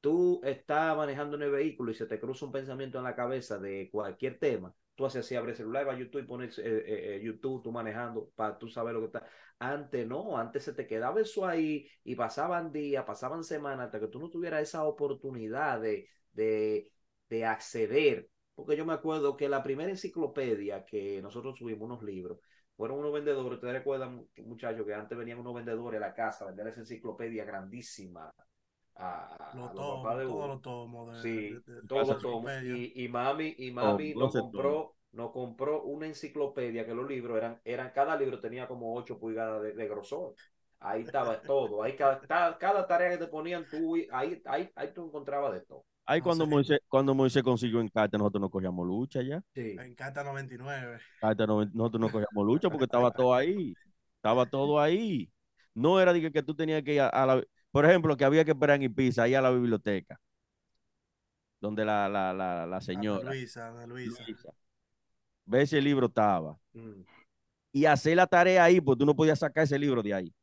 [0.02, 3.60] Tú estás manejando en el vehículo y se te cruza un pensamiento en la cabeza
[3.60, 4.74] de cualquier tema.
[4.96, 7.64] Tú haces así, abres el celular, vas a YouTube y pones eh, eh, eh, YouTube,
[7.64, 9.26] tú manejando, para tú saber lo que está.
[9.60, 14.08] Antes no, antes se te quedaba eso ahí y pasaban días, pasaban semanas hasta que
[14.08, 16.92] tú no tuvieras esa oportunidad de, de,
[17.30, 18.30] de acceder.
[18.56, 22.40] Porque yo me acuerdo que la primera enciclopedia que nosotros subimos unos libros,
[22.78, 26.48] fueron unos vendedores, ustedes recuerdan, muchachos, que antes venían unos vendedores a la casa a
[26.48, 28.34] vender esa enciclopedia grandísima
[28.96, 32.08] a, a Los los papás tomos, de todos los tomos de, Sí, de- de- todos
[32.08, 32.58] los tomos.
[32.62, 37.38] Y, y mami, y mami nos 12 compró, nos compró una enciclopedia que los libros
[37.38, 40.36] eran, eran, cada libro tenía como 8 pulgadas de, de grosor.
[40.80, 44.94] Ahí estaba todo, ahí cada, cada, cada tarea que te ponían tú, ahí, ahí, ahí
[44.94, 45.86] tú encontrabas de todo.
[46.12, 46.50] Ahí No cuando sé.
[46.52, 49.42] Moisés, cuando Moisés consiguió en carta, nosotros no cogíamos lucha ya.
[49.56, 49.76] Sí.
[49.80, 51.00] En Carta 99.
[51.20, 53.74] Carta no- nosotros no cogíamos lucha porque estaba todo ahí.
[54.16, 55.32] Estaba todo ahí.
[55.74, 57.44] No era de que, que tú tenías que ir a, a la...
[57.72, 60.20] Por ejemplo, que había que esperar en Ibiza, ahí a la biblioteca.
[61.62, 64.24] Donde la, la, la, la Ana señora Luisa, Ana Luisa.
[64.28, 64.50] Luisa,
[65.46, 66.58] ver si el libro estaba.
[66.74, 67.04] Mm.
[67.72, 70.34] Y hacer la tarea ahí, pues tú no podías sacar ese libro de ahí.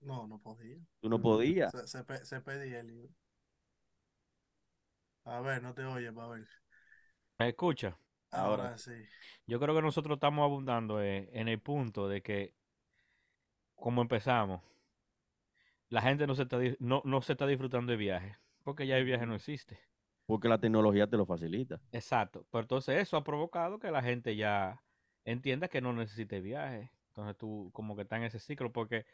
[0.00, 0.78] No, no podía.
[1.00, 1.72] Tú no podías.
[1.84, 3.08] Se, se pedía el libro.
[5.24, 6.46] A ver, no te oyes, a ver.
[7.38, 7.96] ¿Me escucha?
[8.30, 8.92] Ahora Ahora sí.
[9.46, 12.54] Yo creo que nosotros estamos abundando eh, en el punto de que,
[13.74, 14.62] como empezamos,
[15.88, 19.04] la gente no se está, no, no se está disfrutando de viaje, porque ya el
[19.04, 19.78] viaje no existe.
[20.26, 21.80] Porque la tecnología te lo facilita.
[21.90, 22.46] Exacto.
[22.52, 24.80] Pero entonces eso ha provocado que la gente ya
[25.24, 26.92] entienda que no necesite viaje.
[27.08, 29.06] Entonces tú como que estás en ese ciclo, porque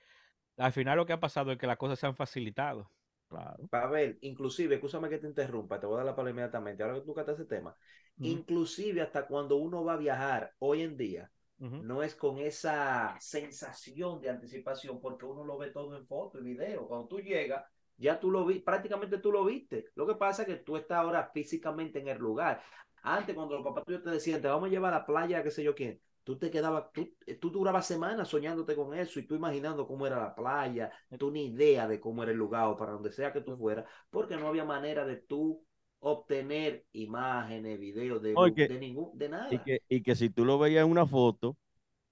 [0.58, 2.90] al final lo que ha pasado es que las cosas se han facilitado.
[3.28, 3.66] Claro.
[3.68, 6.82] Pavel, inclusive, escúchame que te interrumpa, te voy a dar la palabra inmediatamente.
[6.82, 7.76] Ahora que tú ese tema,
[8.18, 14.20] inclusive hasta cuando uno va a viajar hoy en día, no es con esa sensación
[14.20, 16.86] de anticipación, porque uno lo ve todo en foto y video.
[16.86, 17.64] Cuando tú llegas,
[17.96, 19.86] ya tú lo vi, prácticamente tú lo viste.
[19.94, 22.62] Lo que pasa es que tú estás ahora físicamente en el lugar.
[23.02, 25.50] Antes, cuando los papás tuyos te decían, te vamos a llevar a la playa, qué
[25.50, 27.08] sé yo quién, tú te quedabas, tú,
[27.40, 31.46] tú durabas semanas soñándote con eso y tú imaginando cómo era la playa, tú ni
[31.46, 34.48] idea de cómo era el lugar o para donde sea que tú fueras, porque no
[34.48, 35.64] había manera de tú
[36.00, 38.36] obtener imágenes, videos, de,
[38.66, 39.46] de ningún, de nada.
[39.48, 41.56] Y que, y que si tú lo veías en una foto,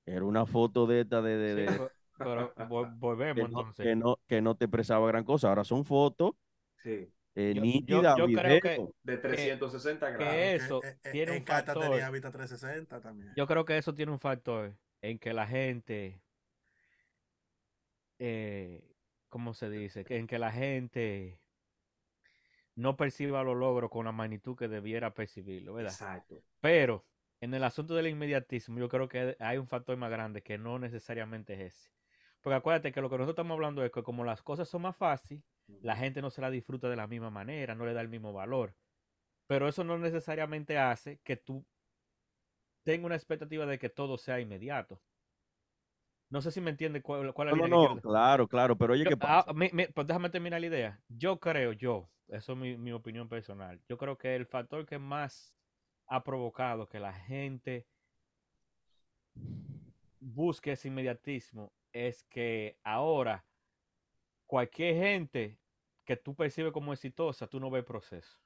[0.06, 1.90] era una foto de esta de, de- Sí, de- pero,
[2.22, 3.80] pero vol- volvemos que, no, entonces.
[3.80, 5.48] que, no, que no te expresaba gran cosa.
[5.50, 6.32] Ahora son fotos
[6.82, 10.34] Sí, eh, Yo- yo- nítidas, yo creo que- de 360 que grados.
[10.36, 11.82] es- Eso Que, eh, eh, tiene un factor.
[11.82, 13.32] tenía Vista 360 también.
[13.36, 16.20] Yo creo que eso tiene un factor en que la gente,
[18.18, 18.82] eh,
[19.28, 20.04] ¿cómo se dice?
[20.04, 21.40] Que- En que la gente
[22.76, 25.92] no perciba los logros con la magnitud que debiera percibirlo, ¿verdad?
[25.92, 26.42] Exacto.
[26.60, 27.04] Pero
[27.40, 30.78] en el asunto del inmediatismo, yo creo que hay un factor más grande que no
[30.78, 31.90] necesariamente es ese.
[32.40, 34.96] Porque acuérdate que lo que nosotros estamos hablando es que como las cosas son más
[34.96, 35.44] fáciles,
[35.82, 38.32] la gente no se la disfruta de la misma manera, no le da el mismo
[38.32, 38.74] valor.
[39.46, 41.64] Pero eso no necesariamente hace que tú
[42.82, 45.00] tengas una expectativa de que todo sea inmediato.
[46.30, 48.10] No sé si me entiende cuál, cuál es No, la no, línea que no, quiero-
[48.10, 49.44] claro, claro, pero oye, Yo- ¿qué pasa?
[49.48, 51.00] ah, mi- mi- pues déjame terminar la idea.
[51.08, 53.80] Yo creo, yo, eso es mi, mi opinión personal.
[53.88, 55.54] Yo creo que el factor que más
[56.06, 57.86] ha provocado que la gente
[60.20, 63.44] busque ese inmediatismo es que ahora
[64.54, 65.58] cualquier gente
[66.04, 68.38] que tú percibes como exitosa, tú no ves proceso.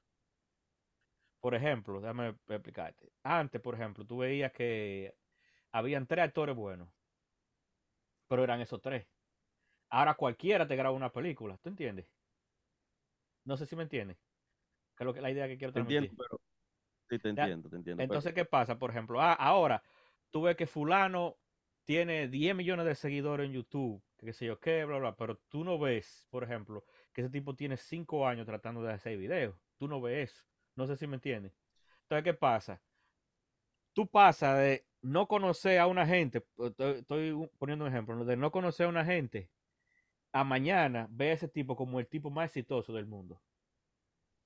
[1.39, 3.13] Por ejemplo, déjame explicarte.
[3.21, 5.15] Antes, por ejemplo, tú veías que
[5.71, 6.89] habían tres actores buenos,
[8.27, 9.07] pero eran esos tres.
[9.91, 12.11] Ahora cualquiera te graba una película, ¿tú entiendes?
[13.45, 14.17] No sé si me entiendes.
[14.97, 16.09] Que es lo que la idea que quiero Te transmitir.
[16.09, 16.41] entiendo, pero
[17.07, 17.97] sí te entiendo, te entiendo.
[17.99, 18.79] pero- Entonces, ¿qué pasa?
[18.79, 19.83] Por ejemplo, ah, ahora
[20.31, 21.37] tú ves que fulano
[21.89, 25.39] tiene 10 millones de seguidores en YouTube, que qué sé yo qué, bla, bla, pero
[25.49, 29.55] tú no ves, por ejemplo, que ese tipo tiene 5 años tratando de hacer videos.
[29.79, 30.43] Tú no ves eso.
[30.75, 31.51] No sé si me entiendes.
[32.03, 32.79] Entonces, ¿qué pasa?
[33.93, 38.51] Tú pasas de no conocer a una gente, estoy, estoy poniendo un ejemplo, de no
[38.51, 39.49] conocer a una gente
[40.31, 43.41] a mañana ve a ese tipo como el tipo más exitoso del mundo.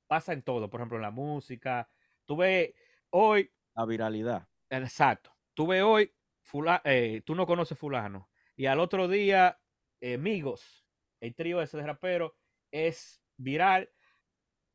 [0.08, 1.90] Pasa en todo, por ejemplo, en la música.
[2.24, 2.74] Tú ves
[3.10, 4.48] hoy la viralidad.
[4.70, 5.36] Exacto.
[5.54, 6.10] Tú ves hoy,
[6.44, 8.30] fula- eh, tú no conoces fulano.
[8.56, 9.60] Y al otro día,
[10.02, 10.86] eh, Migos,
[11.22, 12.36] el trío ese de rapero,
[12.72, 13.90] es viral,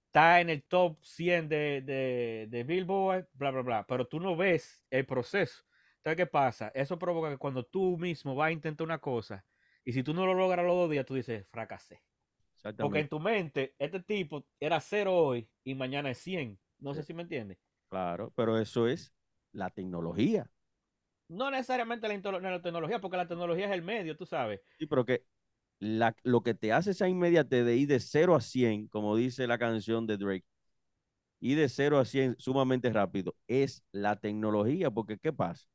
[0.07, 3.87] está en el top 100 de, de, de Billboard, bla, bla, bla.
[3.87, 5.65] Pero tú no ves el proceso.
[5.99, 6.69] Entonces, ¿qué pasa?
[6.75, 9.45] Eso provoca que cuando tú mismo vas a intentar una cosa,
[9.85, 12.03] y si tú no lo logras los dos días, tú dices, fracasé.
[12.77, 16.59] Porque en tu mente, este tipo era cero hoy y mañana es 100.
[16.79, 17.09] No sé Sí.
[17.09, 17.59] si me entiendes.
[17.89, 19.15] Claro, pero eso es
[19.53, 20.51] la tecnología.
[21.29, 24.61] No necesariamente la, la tecnología, porque la tecnología es el medio, tú sabes.
[24.79, 25.25] Sí, pero que
[25.81, 29.47] la, lo que te hace esa inmediatez de ir de 0 a 100, como dice
[29.47, 30.45] la canción de Drake,
[31.41, 34.91] ir de 0 a 100 sumamente rápido, es la tecnología.
[34.91, 35.67] Porque, ¿qué pasa?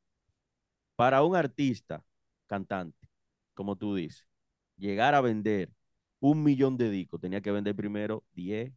[0.95, 2.03] Para un artista,
[2.47, 3.07] cantante,
[3.53, 4.27] como tú dices,
[4.77, 5.71] llegar a vender
[6.19, 8.71] un millón de discos, tenía que vender primero 10,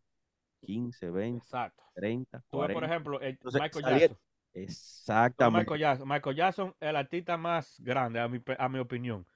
[0.62, 1.82] 15, 20, Exacto.
[1.94, 2.86] 30, Tú ves, por 40.
[2.86, 4.18] ejemplo, el Entonces, Michael Jackson.
[4.56, 5.76] Exactamente.
[5.76, 6.08] Michael Jackson.
[6.08, 9.26] Michael Jackson, el artista más grande, a mi, a mi opinión.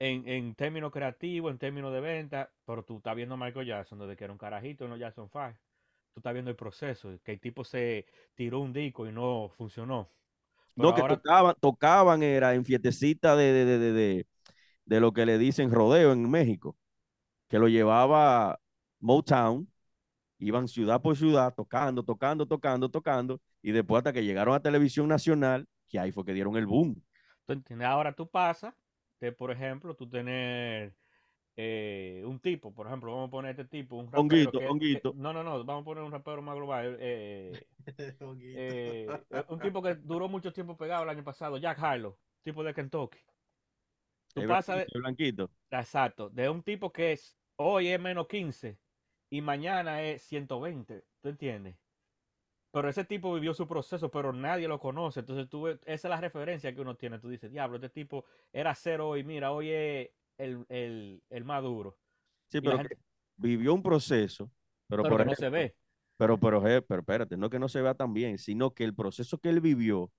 [0.00, 3.98] En, en términos creativos, en términos de venta, pero tú estás viendo a Michael Jackson
[4.00, 5.58] desde que era un carajito en los Jackson 5.
[6.14, 10.10] Tú estás viendo el proceso, que el tipo se tiró un disco y no funcionó.
[10.76, 14.26] Pero No, que ahora, tocaban, tocaban, era en fiestecita de, de, de, de, de-
[14.86, 16.76] de lo que le dicen rodeo en México,
[17.48, 18.60] que lo llevaba
[19.00, 19.70] Motown,
[20.38, 25.08] iban ciudad por ciudad, tocando, tocando, tocando, tocando, y después hasta que llegaron a televisión
[25.08, 27.00] nacional, que ahí fue que dieron el boom.
[27.46, 27.86] ¿tú entiendes?
[27.88, 28.74] Ahora tú pasas
[29.20, 30.94] de, por ejemplo, tú tener
[31.56, 34.68] eh, un tipo, por ejemplo, vamos a poner este tipo, un rapero Honguito, que, que-
[34.68, 35.14] honguito.
[35.16, 37.66] no, no, no, vamos a poner un rapero más global, eh,
[38.20, 39.06] eh,
[39.48, 43.18] un tipo que duró mucho tiempo pegado el año pasado, Jack Harlow, tipo de Kentucky.
[44.34, 45.50] Tú El pasas de, blanquito.
[45.70, 48.78] exacto, de un tipo que es, hoy es menos 15
[49.30, 51.76] y mañana es 120, ¿tú entiendes?
[52.72, 55.20] Pero ese tipo vivió su proceso, pero nadie lo conoce.
[55.20, 57.18] Entonces, tú, esa es la referencia que uno tiene.
[57.18, 61.62] Tú dices, diablo, este tipo era cero hoy, mira, hoy es el, el, el más
[61.62, 61.98] duro.
[62.48, 62.98] Sí, Y pero gente-
[63.36, 64.50] vivió un proceso,
[64.88, 65.76] pero, Pero por no se ve.
[66.16, 68.94] Pero, pero, je- pero espérate, no que no se vea tan bien, sino que el
[68.94, 70.10] proceso que él vivió,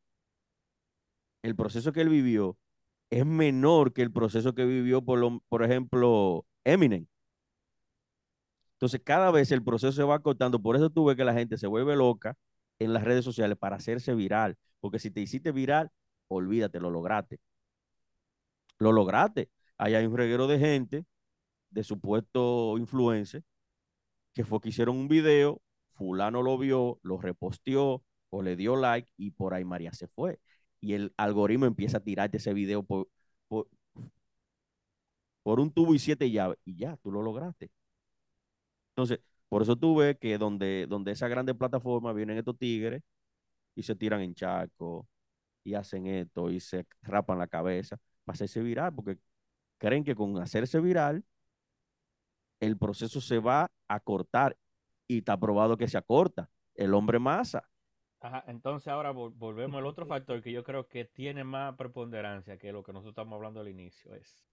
[1.44, 2.58] el proceso que él vivió
[3.10, 7.08] es menor que el proceso que vivió, por, lo- por ejemplo, Eminem.
[8.84, 10.62] Entonces, cada vez el proceso se va cortando.
[10.62, 12.36] Por eso tú ves que la gente se vuelve loca
[12.80, 14.58] en las redes sociales para hacerse viral.
[14.82, 15.90] Porque si te hiciste viral,
[16.28, 17.40] olvídate, lo lograste.
[18.80, 19.50] Lo lograste.
[19.78, 21.06] Ahí hay un reguero de gente,
[21.70, 23.46] de supuesto influencer,
[24.34, 25.62] que fue que hicieron un video,
[25.94, 30.42] fulano lo vio, lo reposteó o le dio like y por ahí María se fue.
[30.82, 33.08] Y el algoritmo empieza a tirarte ese video por,
[33.48, 33.70] por,
[35.42, 37.72] por un tubo y siete llaves y ya, tú lo lograste.
[38.94, 43.02] Entonces, por eso tú ves que donde, donde esa grande plataforma vienen estos tigres
[43.76, 45.08] y se tiran en charco
[45.64, 49.18] y hacen esto y se rapan la cabeza para hacerse viral, porque
[49.80, 51.26] creen que con hacerse viral
[52.60, 54.58] el proceso se va a cortar
[55.08, 56.50] y está probado que se acorta.
[56.76, 57.70] El hombre masa.
[58.22, 62.58] Ajá, entonces ahora vol- volvemos al otro factor que yo creo que tiene más preponderancia
[62.58, 64.16] que lo que nosotros estamos hablando al inicio.
[64.16, 64.44] Es.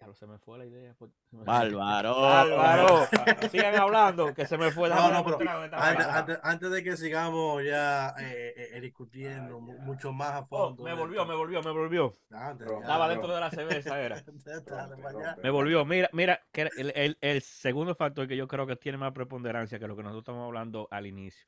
[0.00, 0.94] Ya lo se me fue la idea.
[0.98, 1.10] pues.
[1.30, 2.24] Bárbaro.
[2.26, 3.06] Álvaro,
[3.50, 4.88] sigan hablando, que se me fue.
[4.88, 5.38] No, no, pero
[5.74, 10.38] antes, antes- antes de que sigamos ya eh, eh, eh, discutiendo mu- mucho más a
[10.40, 10.84] Oh, fondo.
[10.84, 12.14] me volvió, me volvió, me volvió.
[12.30, 12.52] Ya.
[12.52, 14.24] Estaba dentro de la cerveza, era.
[15.42, 15.84] Me volvió.
[15.84, 19.78] Mira, mira, que el, el- el segundo factor que yo creo que tiene más preponderancia
[19.78, 21.46] que lo que nosotros estamos hablando al inicio.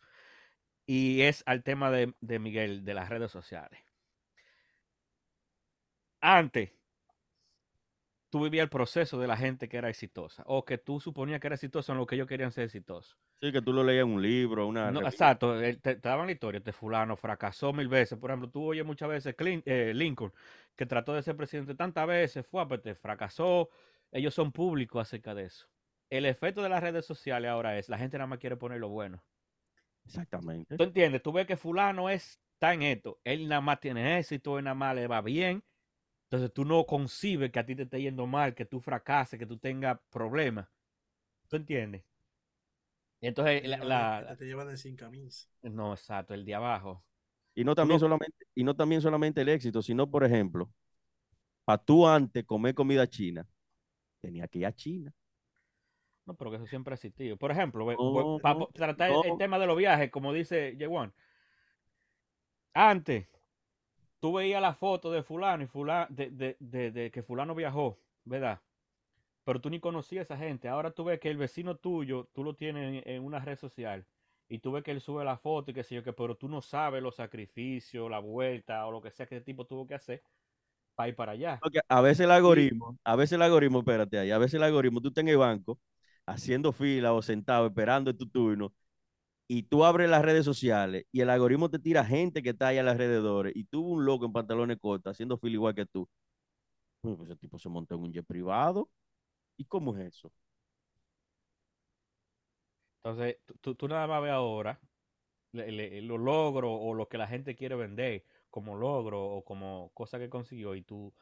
[0.85, 3.81] Y es al tema de, de Miguel, de las redes sociales.
[6.21, 6.71] Antes,
[8.33, 10.43] tú vivías el proceso de la gente que era exitosa.
[10.47, 13.19] O que tú suponías que era exitosa en lo que ellos querían ser exitosos.
[13.43, 16.27] Sí, que tú lo leías en un libro, una No, exacto, eh, te, te daban
[16.27, 18.19] la historia, este fulano fracasó mil veces.
[18.19, 20.33] Por ejemplo, tú oyes muchas veces Clin- eh, Lincoln,
[20.77, 23.69] que trató de ser presidente tantas veces, fue, pues te fracasó.
[24.11, 25.69] Ellos son públicos acerca de eso.
[26.11, 28.89] El efecto de las redes sociales ahora es, la gente nada más quiere poner lo
[28.89, 29.25] bueno.
[30.05, 30.75] Exactamente.
[30.77, 31.23] ¿Tú entiendes?
[31.23, 34.75] Tú ves que fulano es, está en esto, él nada más tiene éxito, él nada
[34.75, 35.65] más le va bien.
[36.33, 39.45] Entonces tú no concibes que a ti te esté yendo mal, que tú fracases, que
[39.45, 40.67] tú tengas problemas.
[41.49, 42.05] ¿Tú entiendes?
[43.21, 45.47] Y entonces Te la, llevan la- te llevan de sin camisa.
[45.63, 47.05] no, exacto, el de abajo.
[47.55, 50.71] Y no también no- solamente, y no también solamente el éxito, sino, por ejemplo,
[51.65, 53.47] para tú antes comer comida china,
[54.21, 55.13] tenía que ir a China.
[56.27, 57.37] No, pero que eso siempre ha existido.
[57.37, 60.33] Por ejemplo, ve- No, voy- pa- no, tratar el- el tema de los viajes, como
[60.33, 61.13] dice Yewan.
[62.75, 63.27] Antes,
[64.23, 68.01] tú veías la foto de fulano y fulano, de, de- de- de que fulano viajó,
[68.25, 68.63] ¿verdad?
[69.45, 70.69] Pero tú ni conocías a esa gente.
[70.69, 74.07] Ahora tú ves que el vecino tuyo, tú lo tienes en, en una red social
[74.49, 76.49] y tú ves que él sube la foto y qué sé yo, que pero tú
[76.49, 79.95] no sabes los sacrificios, la vuelta o lo que sea que ese tipo tuvo que
[79.97, 80.23] hacer
[80.97, 81.61] para ir para allá.
[81.61, 85.01] Porque a veces el algoritmo, a veces el algoritmo, espérate ahí, a veces el algoritmo,
[85.01, 85.79] tú estás en el banco
[86.27, 88.73] haciendo fila o sentado esperando en tu turno
[89.59, 92.79] y tú abres las redes sociales y el algoritmo te tira gente que está ahí
[92.79, 96.09] alrededor y tú un loco en pantalones cortos haciendo fila igual que tú.
[97.03, 98.91] Pues ese tipo se montó en un jet privado.
[99.59, 100.33] ¿Y cómo es eso?
[103.03, 104.81] Entonces, tú- tú, nada más ves ahora
[105.53, 110.31] los logros o lo que la gente quiere vender como logro o como cosa que
[110.31, 111.15] consiguió y tú,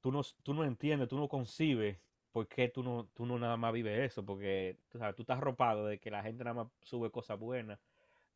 [0.00, 2.00] tú, no, tú no entiendes, tú no concibes
[2.32, 5.38] por qué tú no, tú no nada más vives eso, porque tú, sabes, tú estás
[5.38, 7.78] arropado de que la gente nada más sube cosas buenas,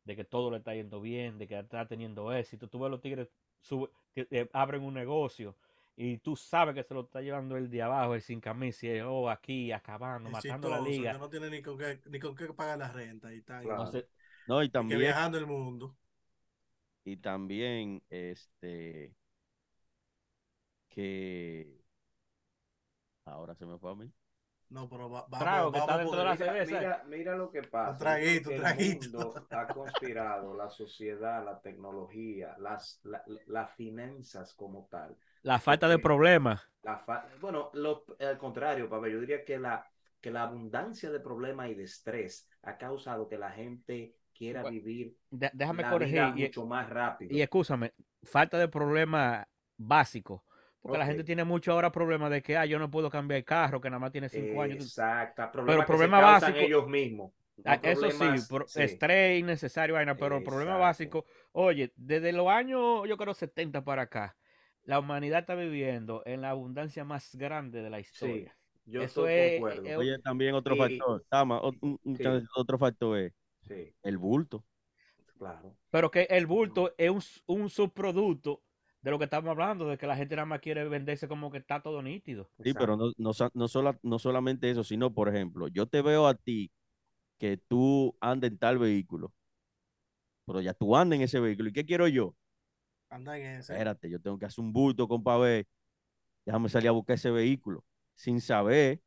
[0.05, 2.67] de que todo le está yendo bien, de que está teniendo éxito.
[2.69, 3.29] Tú ves los tigres
[3.61, 5.55] sube- que, eh, abren un negocio
[5.95, 8.89] y tú sabes que se lo está llevando el de abajo, el sin camisa, y
[8.91, 11.13] el, oh, aquí acabando, matando la liga.
[11.13, 13.81] que no tiene ni con qué, ni con qué pagar la renta y Claro.
[13.81, 14.05] Entonces,
[14.45, 15.97] No, y y que también, viajando el mundo.
[17.05, 19.15] y también, este,
[20.89, 21.82] que
[23.25, 24.11] ahora se me fue a mí.
[24.69, 26.77] No, pero va- Trago, vamos, que está dentro de la cerveza.
[26.79, 27.97] mira, mira lo que pasa.
[27.97, 29.19] Traguito, el traguito.
[29.19, 35.15] mundo ha conspirado, la sociedad, la tecnología, las, la- las finanzas como tal.
[35.43, 36.01] la falta de Ok.
[36.01, 36.61] problemas.
[36.83, 39.85] La fa- bueno, lo, al contrario, Pablo, yo diría que la,
[40.21, 44.73] que la abundancia de problemas y de estrés ha causado que la gente quiera Bueno,
[44.73, 46.15] vivir De- déjame la corregir.
[46.15, 47.35] vida Y, mucho más rápido.
[47.35, 47.93] y escúchame,
[48.23, 49.45] falta de problemas
[49.77, 50.41] básicos.
[50.83, 53.45] Porque la gente tiene mucho ahora problemas de que ah, yo no puedo cambiar el
[53.45, 54.83] carro, que nada más tiene cinco años.
[54.83, 57.31] Exacto, problemas que problema se básico- ellos mismos.
[57.55, 63.07] no Ah, Eso sí, estrés innecesario, vaina, pero el problema básico, oye, desde los años,
[63.07, 64.35] yo creo 70 para acá,
[64.83, 68.57] la humanidad está viviendo en la abundancia más grande de la Sí, historia.
[68.85, 69.87] yo Eso estoy es- de acuerdo.
[69.89, 74.65] es- Oye, también otro factor, Tama, un- un otro factor es Sí, el bulto.
[75.37, 75.77] claro.
[75.89, 78.61] Pero que el bulto es un subproducto
[79.03, 81.59] de lo que estamos hablando, de que la gente nada más quiere venderse como que
[81.59, 82.49] está todo nítido.
[82.63, 86.27] Sí, pero no, no, no, sola- no solamente eso, sino, por ejemplo, yo te veo
[86.27, 86.71] a ti
[87.39, 89.33] que tú andas en tal vehículo,
[90.45, 91.69] pero ya tú andas en ese vehículo.
[91.69, 92.35] ¿Y qué quiero yo?
[93.09, 93.79] Anda en ese.
[93.79, 95.67] Espérate, yo tengo que hacer un bulto, compa, ver,
[96.45, 97.85] déjame salir a buscar ese vehículo,
[98.15, 99.01] sin saber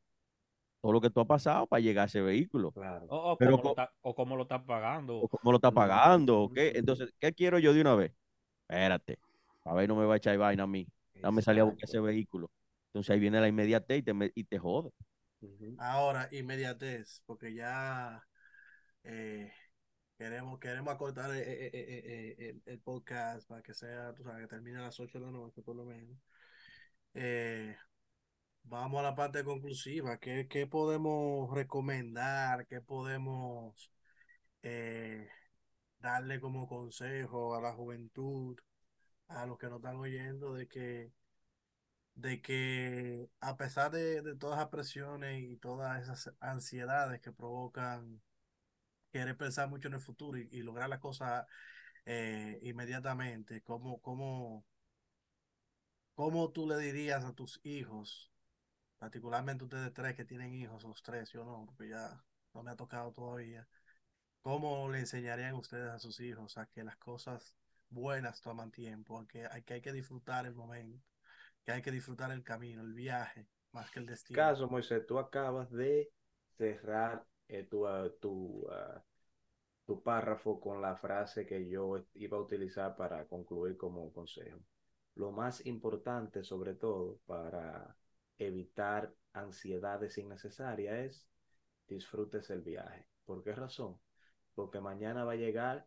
[0.82, 3.07] todo lo que tú has pasado para llegar a ese vehículo, Claro.
[3.09, 3.78] O, o Pero cómo, lo
[4.09, 5.14] o cómo lo estás pagando.
[5.18, 6.72] o cómo lo está Ujú, pagando, o qué.
[6.72, 6.76] ujú.
[6.76, 8.12] Entonces, ¿qué quiero yo de una vez?
[8.68, 9.18] Espérate,
[9.66, 10.88] a ver, no me va a echar vaina a mí,
[11.22, 12.50] déjame salir a buscar ese vehículo.
[12.88, 14.90] Entonces ahí viene la inmediatez y te, me- y te jode.
[15.76, 18.22] Ahora, inmediatez, porque ya
[19.04, 19.52] eh,
[20.18, 24.48] queremos, queremos acortar eh, eh, eh, el, el podcast para que sea, tú sabes, que
[24.48, 26.18] termine a las 8 de la noche por lo menos.
[27.14, 27.76] Eh,
[28.64, 30.18] vamos a la parte conclusiva.
[30.18, 32.66] ¿Qué, qué podemos recomendar?
[32.68, 33.92] ¿Qué podemos
[34.62, 35.28] eh,
[36.00, 38.56] darle como consejo a la juventud,
[39.28, 41.12] a los que nos están oyendo, de que
[42.14, 48.22] de que a pesar de, de todas las presiones y todas esas ansiedades que provocan
[49.12, 51.46] querer pensar mucho en el futuro y, y lograr las cosas
[52.06, 54.64] eh, inmediatamente, ¿cómo, cómo,
[56.14, 58.30] cómo tú le dirías a tus hijos,
[58.98, 62.22] particularmente ustedes tres que tienen hijos, los tres, yo no, porque ya
[62.54, 63.68] no me ha tocado todavía,
[64.42, 67.54] ¿cómo le enseñarían ustedes a sus hijos a que las cosas
[67.91, 71.03] buenas toman tiempo, que hay que, hay que disfrutar el momento?
[71.66, 74.37] que hay que disfrutar el camino, el viaje, más que el destino.
[74.37, 76.12] Caso, Moisés, tú acabas de
[76.57, 79.03] cerrar eh, tu, ah, tu, ah,
[79.84, 84.61] tu párrafo con la frase que yo iba a utilizar para concluir como consejo.
[85.16, 87.97] Lo más importante, sobre todo, para
[88.39, 91.28] evitar ansiedades innecesarias es
[91.89, 93.09] disfrutes el viaje.
[93.24, 93.99] ¿Por qué razón?
[94.55, 95.84] Porque mañana va a llegar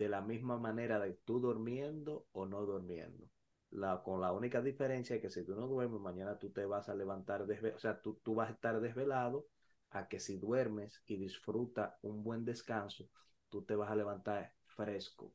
[0.00, 3.28] de la misma manera de tú durmiendo o no durmiendo.
[3.70, 6.88] La, con la única diferencia es que si tú no duermes, mañana tú te vas
[6.88, 9.46] a levantar, desve o sea, tú, tú vas a estar desvelado,
[9.90, 13.10] a que si duermes y disfruta un buen descanso,
[13.50, 15.34] tú te vas a levantar fresco,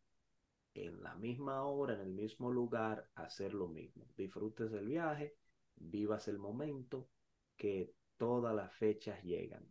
[0.74, 4.07] en la misma hora, en el mismo lugar, hacer lo mismo.
[4.18, 5.36] Disfrutes el viaje,
[5.76, 7.09] vivas el momento,
[7.57, 9.66] que todas las fechas llegan.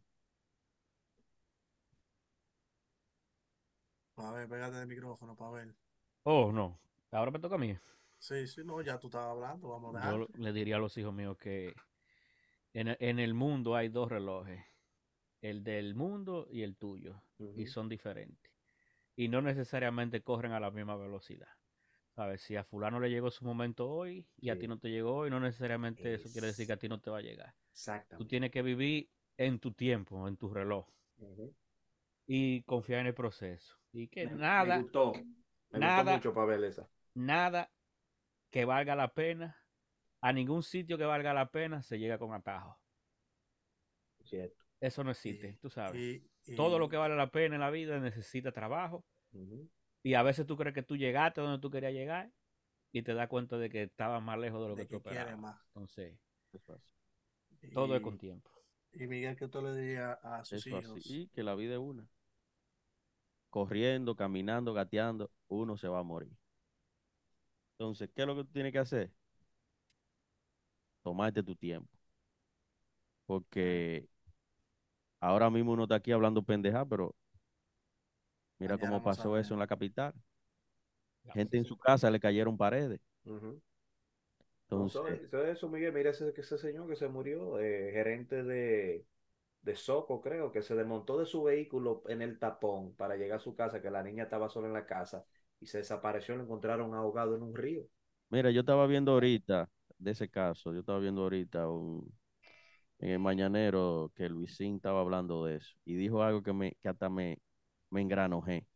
[4.17, 5.77] A ver, pégate el micrófono para ver.
[6.27, 6.79] Oh, no.
[7.11, 7.79] Ahora me toca a mí.
[8.19, 10.29] Sí, sí, no, ya tú estabas hablando, vamos a Yo dejar.
[10.35, 11.75] le diría a los hijos míos que
[12.73, 14.65] en, en el mundo hay dos relojes,
[15.43, 17.23] el del mundo y el tuyo,
[17.55, 18.53] y son diferentes.
[19.17, 21.49] Y no necesariamente corren a la misma velocidad.
[22.17, 22.43] ¿Sabes?
[22.43, 25.31] Si a fulano le llegó su momento hoy y a ti no te llegó hoy,
[25.31, 27.55] no necesariamente eso quiere decir que a ti no te va a llegar.
[28.15, 28.27] Tú Exactamente.
[28.27, 30.89] tienes que vivir en tu tiempo, en tu reloj.
[32.27, 33.77] Y confiar en el proceso.
[33.93, 35.13] Y que Me- nada, Me gustó.
[35.71, 36.03] Me nada.
[36.15, 36.89] gustó mucho para ver esa.
[37.15, 37.71] nada
[38.51, 39.57] que valga la pena,
[40.21, 42.79] a ningún sitio que valga la pena se llega con atajo.
[44.25, 44.65] Cierto.
[44.81, 46.01] Eso no existe, Y- tú sabes.
[46.01, 49.69] y- y- Todo lo que vale la pena en la vida necesita trabajo Ujú.
[50.03, 52.31] y a veces tú crees que tú llegaste donde tú querías llegar
[52.93, 55.11] y te das cuenta de que estabas más lejos de lo de que tú que
[55.11, 55.41] quiere esperabas.
[55.57, 55.67] más.
[55.69, 56.19] Entonces,
[56.69, 57.71] así.
[57.73, 58.51] todo es con tiempo.
[58.93, 60.87] Y Miguel, ¿qué tú le dirías a sus Eso así.
[60.87, 61.11] hijos?
[61.11, 62.09] Y que la vida es una.
[63.55, 66.37] Corriendo, caminando, gateando, uno se va a morir.
[67.79, 69.11] Entonces, ¿qué es lo que tú tienes que hacer?
[71.05, 71.89] Tomarte tu tiempo.
[73.27, 74.09] Porque
[75.21, 77.15] ahora mismo uno está aquí hablando pendeja, pero
[78.59, 80.13] mira Mañana cómo no pasó eso en la capital.
[81.25, 83.01] Ya, Gente en su casa le cayeron paredes.
[83.27, 83.61] Ujú.
[84.71, 85.93] No, Entonces, ¿sabes sabes eso, Miguel?
[85.93, 89.07] Mira ese, que ese señor que se murió, eh, gerente de,
[89.65, 93.41] de Soco, creo, que se desmontó de su vehículo en el tapón para llegar a
[93.43, 95.27] su casa, que la niña estaba sola en la casa
[95.61, 97.85] y se desapareció, lo encontraron ahogado en un río.
[98.31, 102.13] mira, yo estaba viendo ahorita de ese caso, yo estaba viendo ahorita un,
[102.99, 106.89] en el mañanero que Luisín estaba hablando de eso y dijo algo que, me, que
[106.89, 107.41] hasta me,
[107.91, 108.67] me engranojé.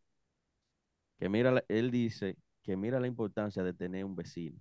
[1.18, 4.59] Que mira, él dice que mira la importancia de tener un vecino.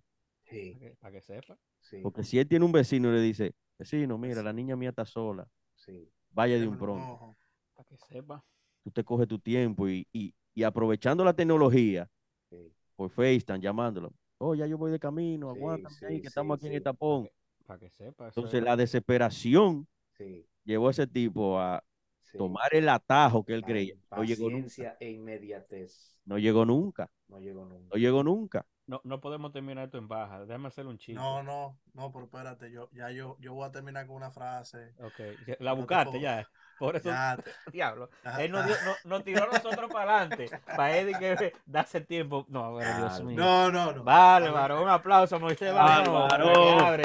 [0.50, 1.58] Sí, Para que, para que sepa.
[1.82, 4.90] sí, Porque si él tiene un vecino y le dice, vecino, mira, la niña mía
[4.90, 6.12] está sola, sí.
[6.38, 7.36] Vaya de un pronto.
[7.76, 8.44] Para que sepa.
[8.84, 12.10] Tú te coges tu tiempo y, y, y aprovechando la tecnología
[12.50, 12.72] sí.
[12.96, 14.14] por FaceTime, llamándolo.
[14.40, 16.78] Oh, ya yo voy de camino, Sí, aguántame ahí, sí, que estamos sí, aquí en
[16.78, 17.30] el tapón.
[17.66, 18.28] Para que sepa.
[18.28, 21.84] Entonces es- la desesperación Sí, llevó a ese tipo a
[22.24, 22.38] sí.
[22.38, 23.96] tomar el atajo que él La creía.
[24.12, 24.58] No llegó nunca.
[24.60, 26.18] impaciencia e inmediatez.
[26.26, 27.10] No llegó nunca.
[27.28, 27.88] No llegó nunca.
[27.96, 28.66] No llegó nunca.
[28.88, 30.46] No, no podemos terminar esto en baja.
[30.46, 31.14] Déjame hacer un chiste.
[31.22, 34.94] No, no, no, pero espérate, yo, ya yo, yo voy a terminar con una frase.
[35.00, 36.48] Ok, La No buscaste puedo- ya.
[36.80, 37.36] Por eso, Ya,
[37.74, 38.10] diablo.
[38.24, 40.50] ya- Él nos, dio- no- nos tiró a nosotros para adelante.
[40.66, 42.46] Para Eddie que darse tiempo.
[42.50, 43.36] No, pero Dios mío.
[43.38, 44.04] No, no, no.
[44.04, 44.84] Vale, varón.
[44.84, 47.04] Un aplauso a Moisés Vale, Varón.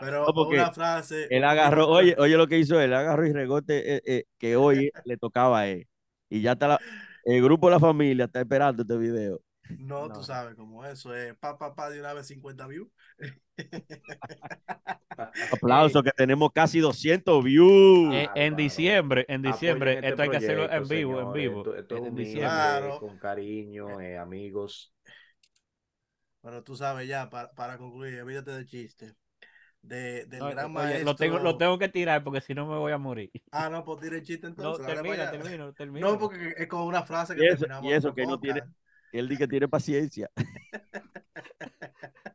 [0.00, 1.26] Pero No, porque una frase.
[1.30, 4.90] Él agarró, oye, oye lo que hizo él, agarró y regote eh, eh, que hoy
[5.04, 5.86] le tocaba a él.
[6.28, 6.80] Y ya está la-
[7.24, 9.40] el grupo de la familia está esperando este video.
[9.68, 10.12] No, No.
[10.12, 11.36] tú sabes cómo eso es.
[11.38, 12.88] Pa, pa, pa, de una vez 50 views.
[15.50, 18.14] Aplauso que tenemos casi 200 views.
[18.14, 21.30] Eh, en diciembre, en diciembre, Apoyen este esto hay que hacerlo en proyecto, vivo, en
[21.30, 21.32] señores.
[21.32, 21.60] vivo.
[21.70, 22.48] Esto, esto es en diciembre.
[22.48, 22.98] Claro.
[22.98, 24.92] con cariño, eh, amigos.
[26.40, 29.14] Pero tú sabes ya, para, para concluir, olvídate del chiste.
[29.82, 31.04] De, del No, gran oye, maestro.
[31.04, 33.30] lo, tengo, lo tengo que tirar porque si no me voy a morir.
[33.50, 34.86] Ah, no, pues tira el chiste No, entonces.
[34.86, 36.12] dale termina, termino, termino.
[36.12, 38.62] No, porque es con una frase que Y eso, terminamos y eso que no tiene.
[39.18, 40.30] Él dice que tiene paciencia.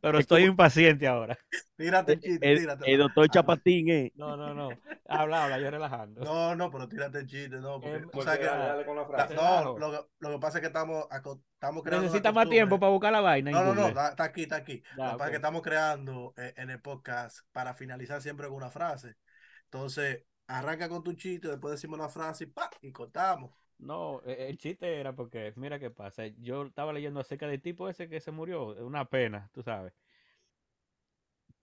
[0.00, 1.36] Pero es estoy como- impaciente ahora.
[1.76, 2.92] Tírate el chiste, el- tírate.
[2.92, 4.12] el doctor Chapatín, eh.
[4.14, 4.68] No, no, no.
[5.08, 6.20] Habla, habla, yo relajando.
[6.22, 8.96] No, no, pero tírate el chiste, no, porque Eh, Porque sabes que dale, dale con
[8.96, 9.34] la frase.
[9.34, 12.92] no, lo, que- lo que pasa es que estamos, estamos creando Necesita más tiempo para
[12.92, 13.50] buscar la vaina.
[13.50, 14.82] No, no, no, está, aquí, está aquí.
[14.96, 15.30] Ya, lo que pasa es ok.
[15.30, 19.16] que estamos creando eh, en el podcast para finalizar siempre con una frase.
[19.64, 22.70] Entonces, arranca con tu chiste, después decimos la frase y ¡pa!
[22.82, 23.50] y cortamos.
[23.78, 26.26] No, e- el chiste era porque, mira qué pasa.
[26.26, 29.92] Yo estaba leyendo acerca del tipo ese que se murió, una pena, tú sabes.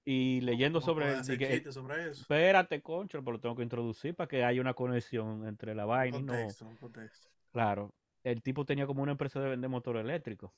[0.06, 1.34] Y leyendo ¿Cómo sobre eso?
[2.22, 5.88] espérate, concho, pero lo tengo que introducir para que haya una conexión entre la Un
[5.88, 6.34] vaina y no.
[6.34, 7.28] contexto, un contexto.
[7.52, 10.54] Claro, el tipo tenía como una empresa de vender motor eléctrico.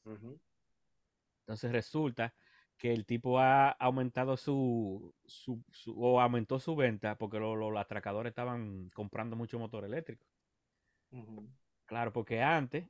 [1.42, 2.34] Entonces resulta
[2.78, 7.72] que el tipo ha aumentado su, su, su- o aumentó su venta porque lo- lo-
[7.72, 10.26] los atracadores estaban comprando mucho motor eléctrico.
[11.86, 12.88] Claro, porque antes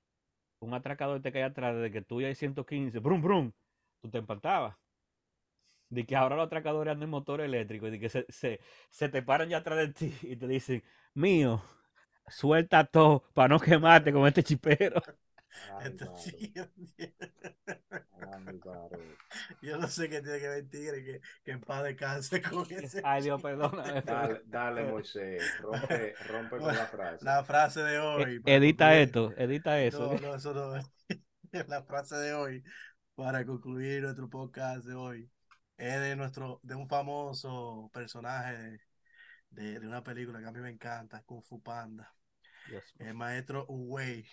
[0.62, 3.52] un atracador te caía atrás de que tú ya hay 115, brum, brum,
[4.02, 4.78] tú te empantabas.
[5.90, 8.60] De que ahora los atracadores andan en motor eléctrico y de que se, se,
[8.90, 11.64] se te paran ya atrás de ti y te dicen, mío,
[12.28, 15.02] suelta todo para no quemarte con este chipero.
[15.70, 15.98] Varón.
[16.18, 16.54] sí,
[19.62, 23.02] yo no sé qué tiene que ver tigre que, que en paz descanse con ese.
[23.04, 25.44] Ay, Dios, pero- Dale, dale, Moisés.
[25.62, 27.26] Rompe, rompe con la frase.
[27.26, 28.40] La frase de Eh, hoy.
[28.40, 29.08] para Edita concluir.
[29.08, 30.14] esto, edita eso.
[30.14, 30.86] No, no, eso no es.
[31.68, 32.64] La frase de hoy,
[33.16, 35.32] para concluir nuestro podcast de hoy,
[35.78, 38.80] es de nuestro, de un famoso personaje de,
[39.50, 42.14] de, de una película que a mí me encanta, Kung Fu Panda,
[42.68, 44.28] Dios el maestro Uwei,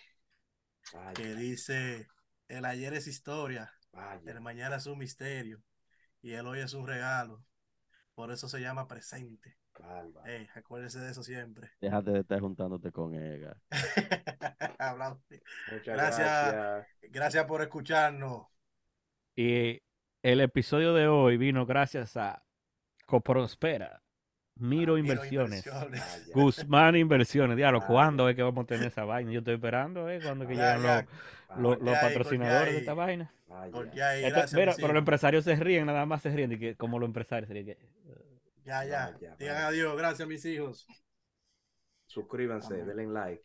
[0.93, 2.07] Vaya, que dice,
[2.47, 3.71] el ayer es historia,
[4.25, 5.61] el mañana es un misterio,
[6.21, 7.43] y el hoy es un regalo,
[8.13, 9.57] por eso se llama presente.
[9.79, 10.25] bárbaro.
[10.25, 11.69] Eh, acuérdense de eso siempre.
[11.81, 13.55] Déjate de estar juntándote con ella.
[14.79, 15.19] Hablamos.
[15.71, 16.53] Muchas Gracias.
[16.53, 16.87] gracias.
[17.11, 18.47] Gracias por escucharnos.
[19.35, 19.81] Y
[20.23, 22.43] el episodio de hoy vino gracias a
[23.05, 24.01] Coprospera.
[24.57, 25.65] Miro Miro Inversiones.
[25.65, 26.01] Inversiones.
[26.01, 26.31] Ah.
[26.33, 27.57] Guzmán Inversiones.
[27.57, 29.31] Diablo, Ah, ¿cuándo es que vamos a tener esa vaina?
[29.31, 30.19] Yo estoy esperando, ¿eh?
[30.23, 31.01] ¿Cuándo es que Ya, llegan ya.
[31.57, 33.33] los, Ah, los- patrocinadores de esta vaina?
[33.49, 34.15] ah, ya.
[34.15, 36.99] Esto- gracias, mira, pero los empresarios se ríen, nada más se ríen, de que, como
[36.99, 37.49] los empresarios.
[37.49, 37.77] que,
[38.63, 39.11] Ya, ya.
[39.11, 39.67] Digan vaya.
[39.67, 39.97] adiós.
[39.97, 40.87] Gracias, mis hijos.
[42.07, 43.43] Suscríbanse, denle like.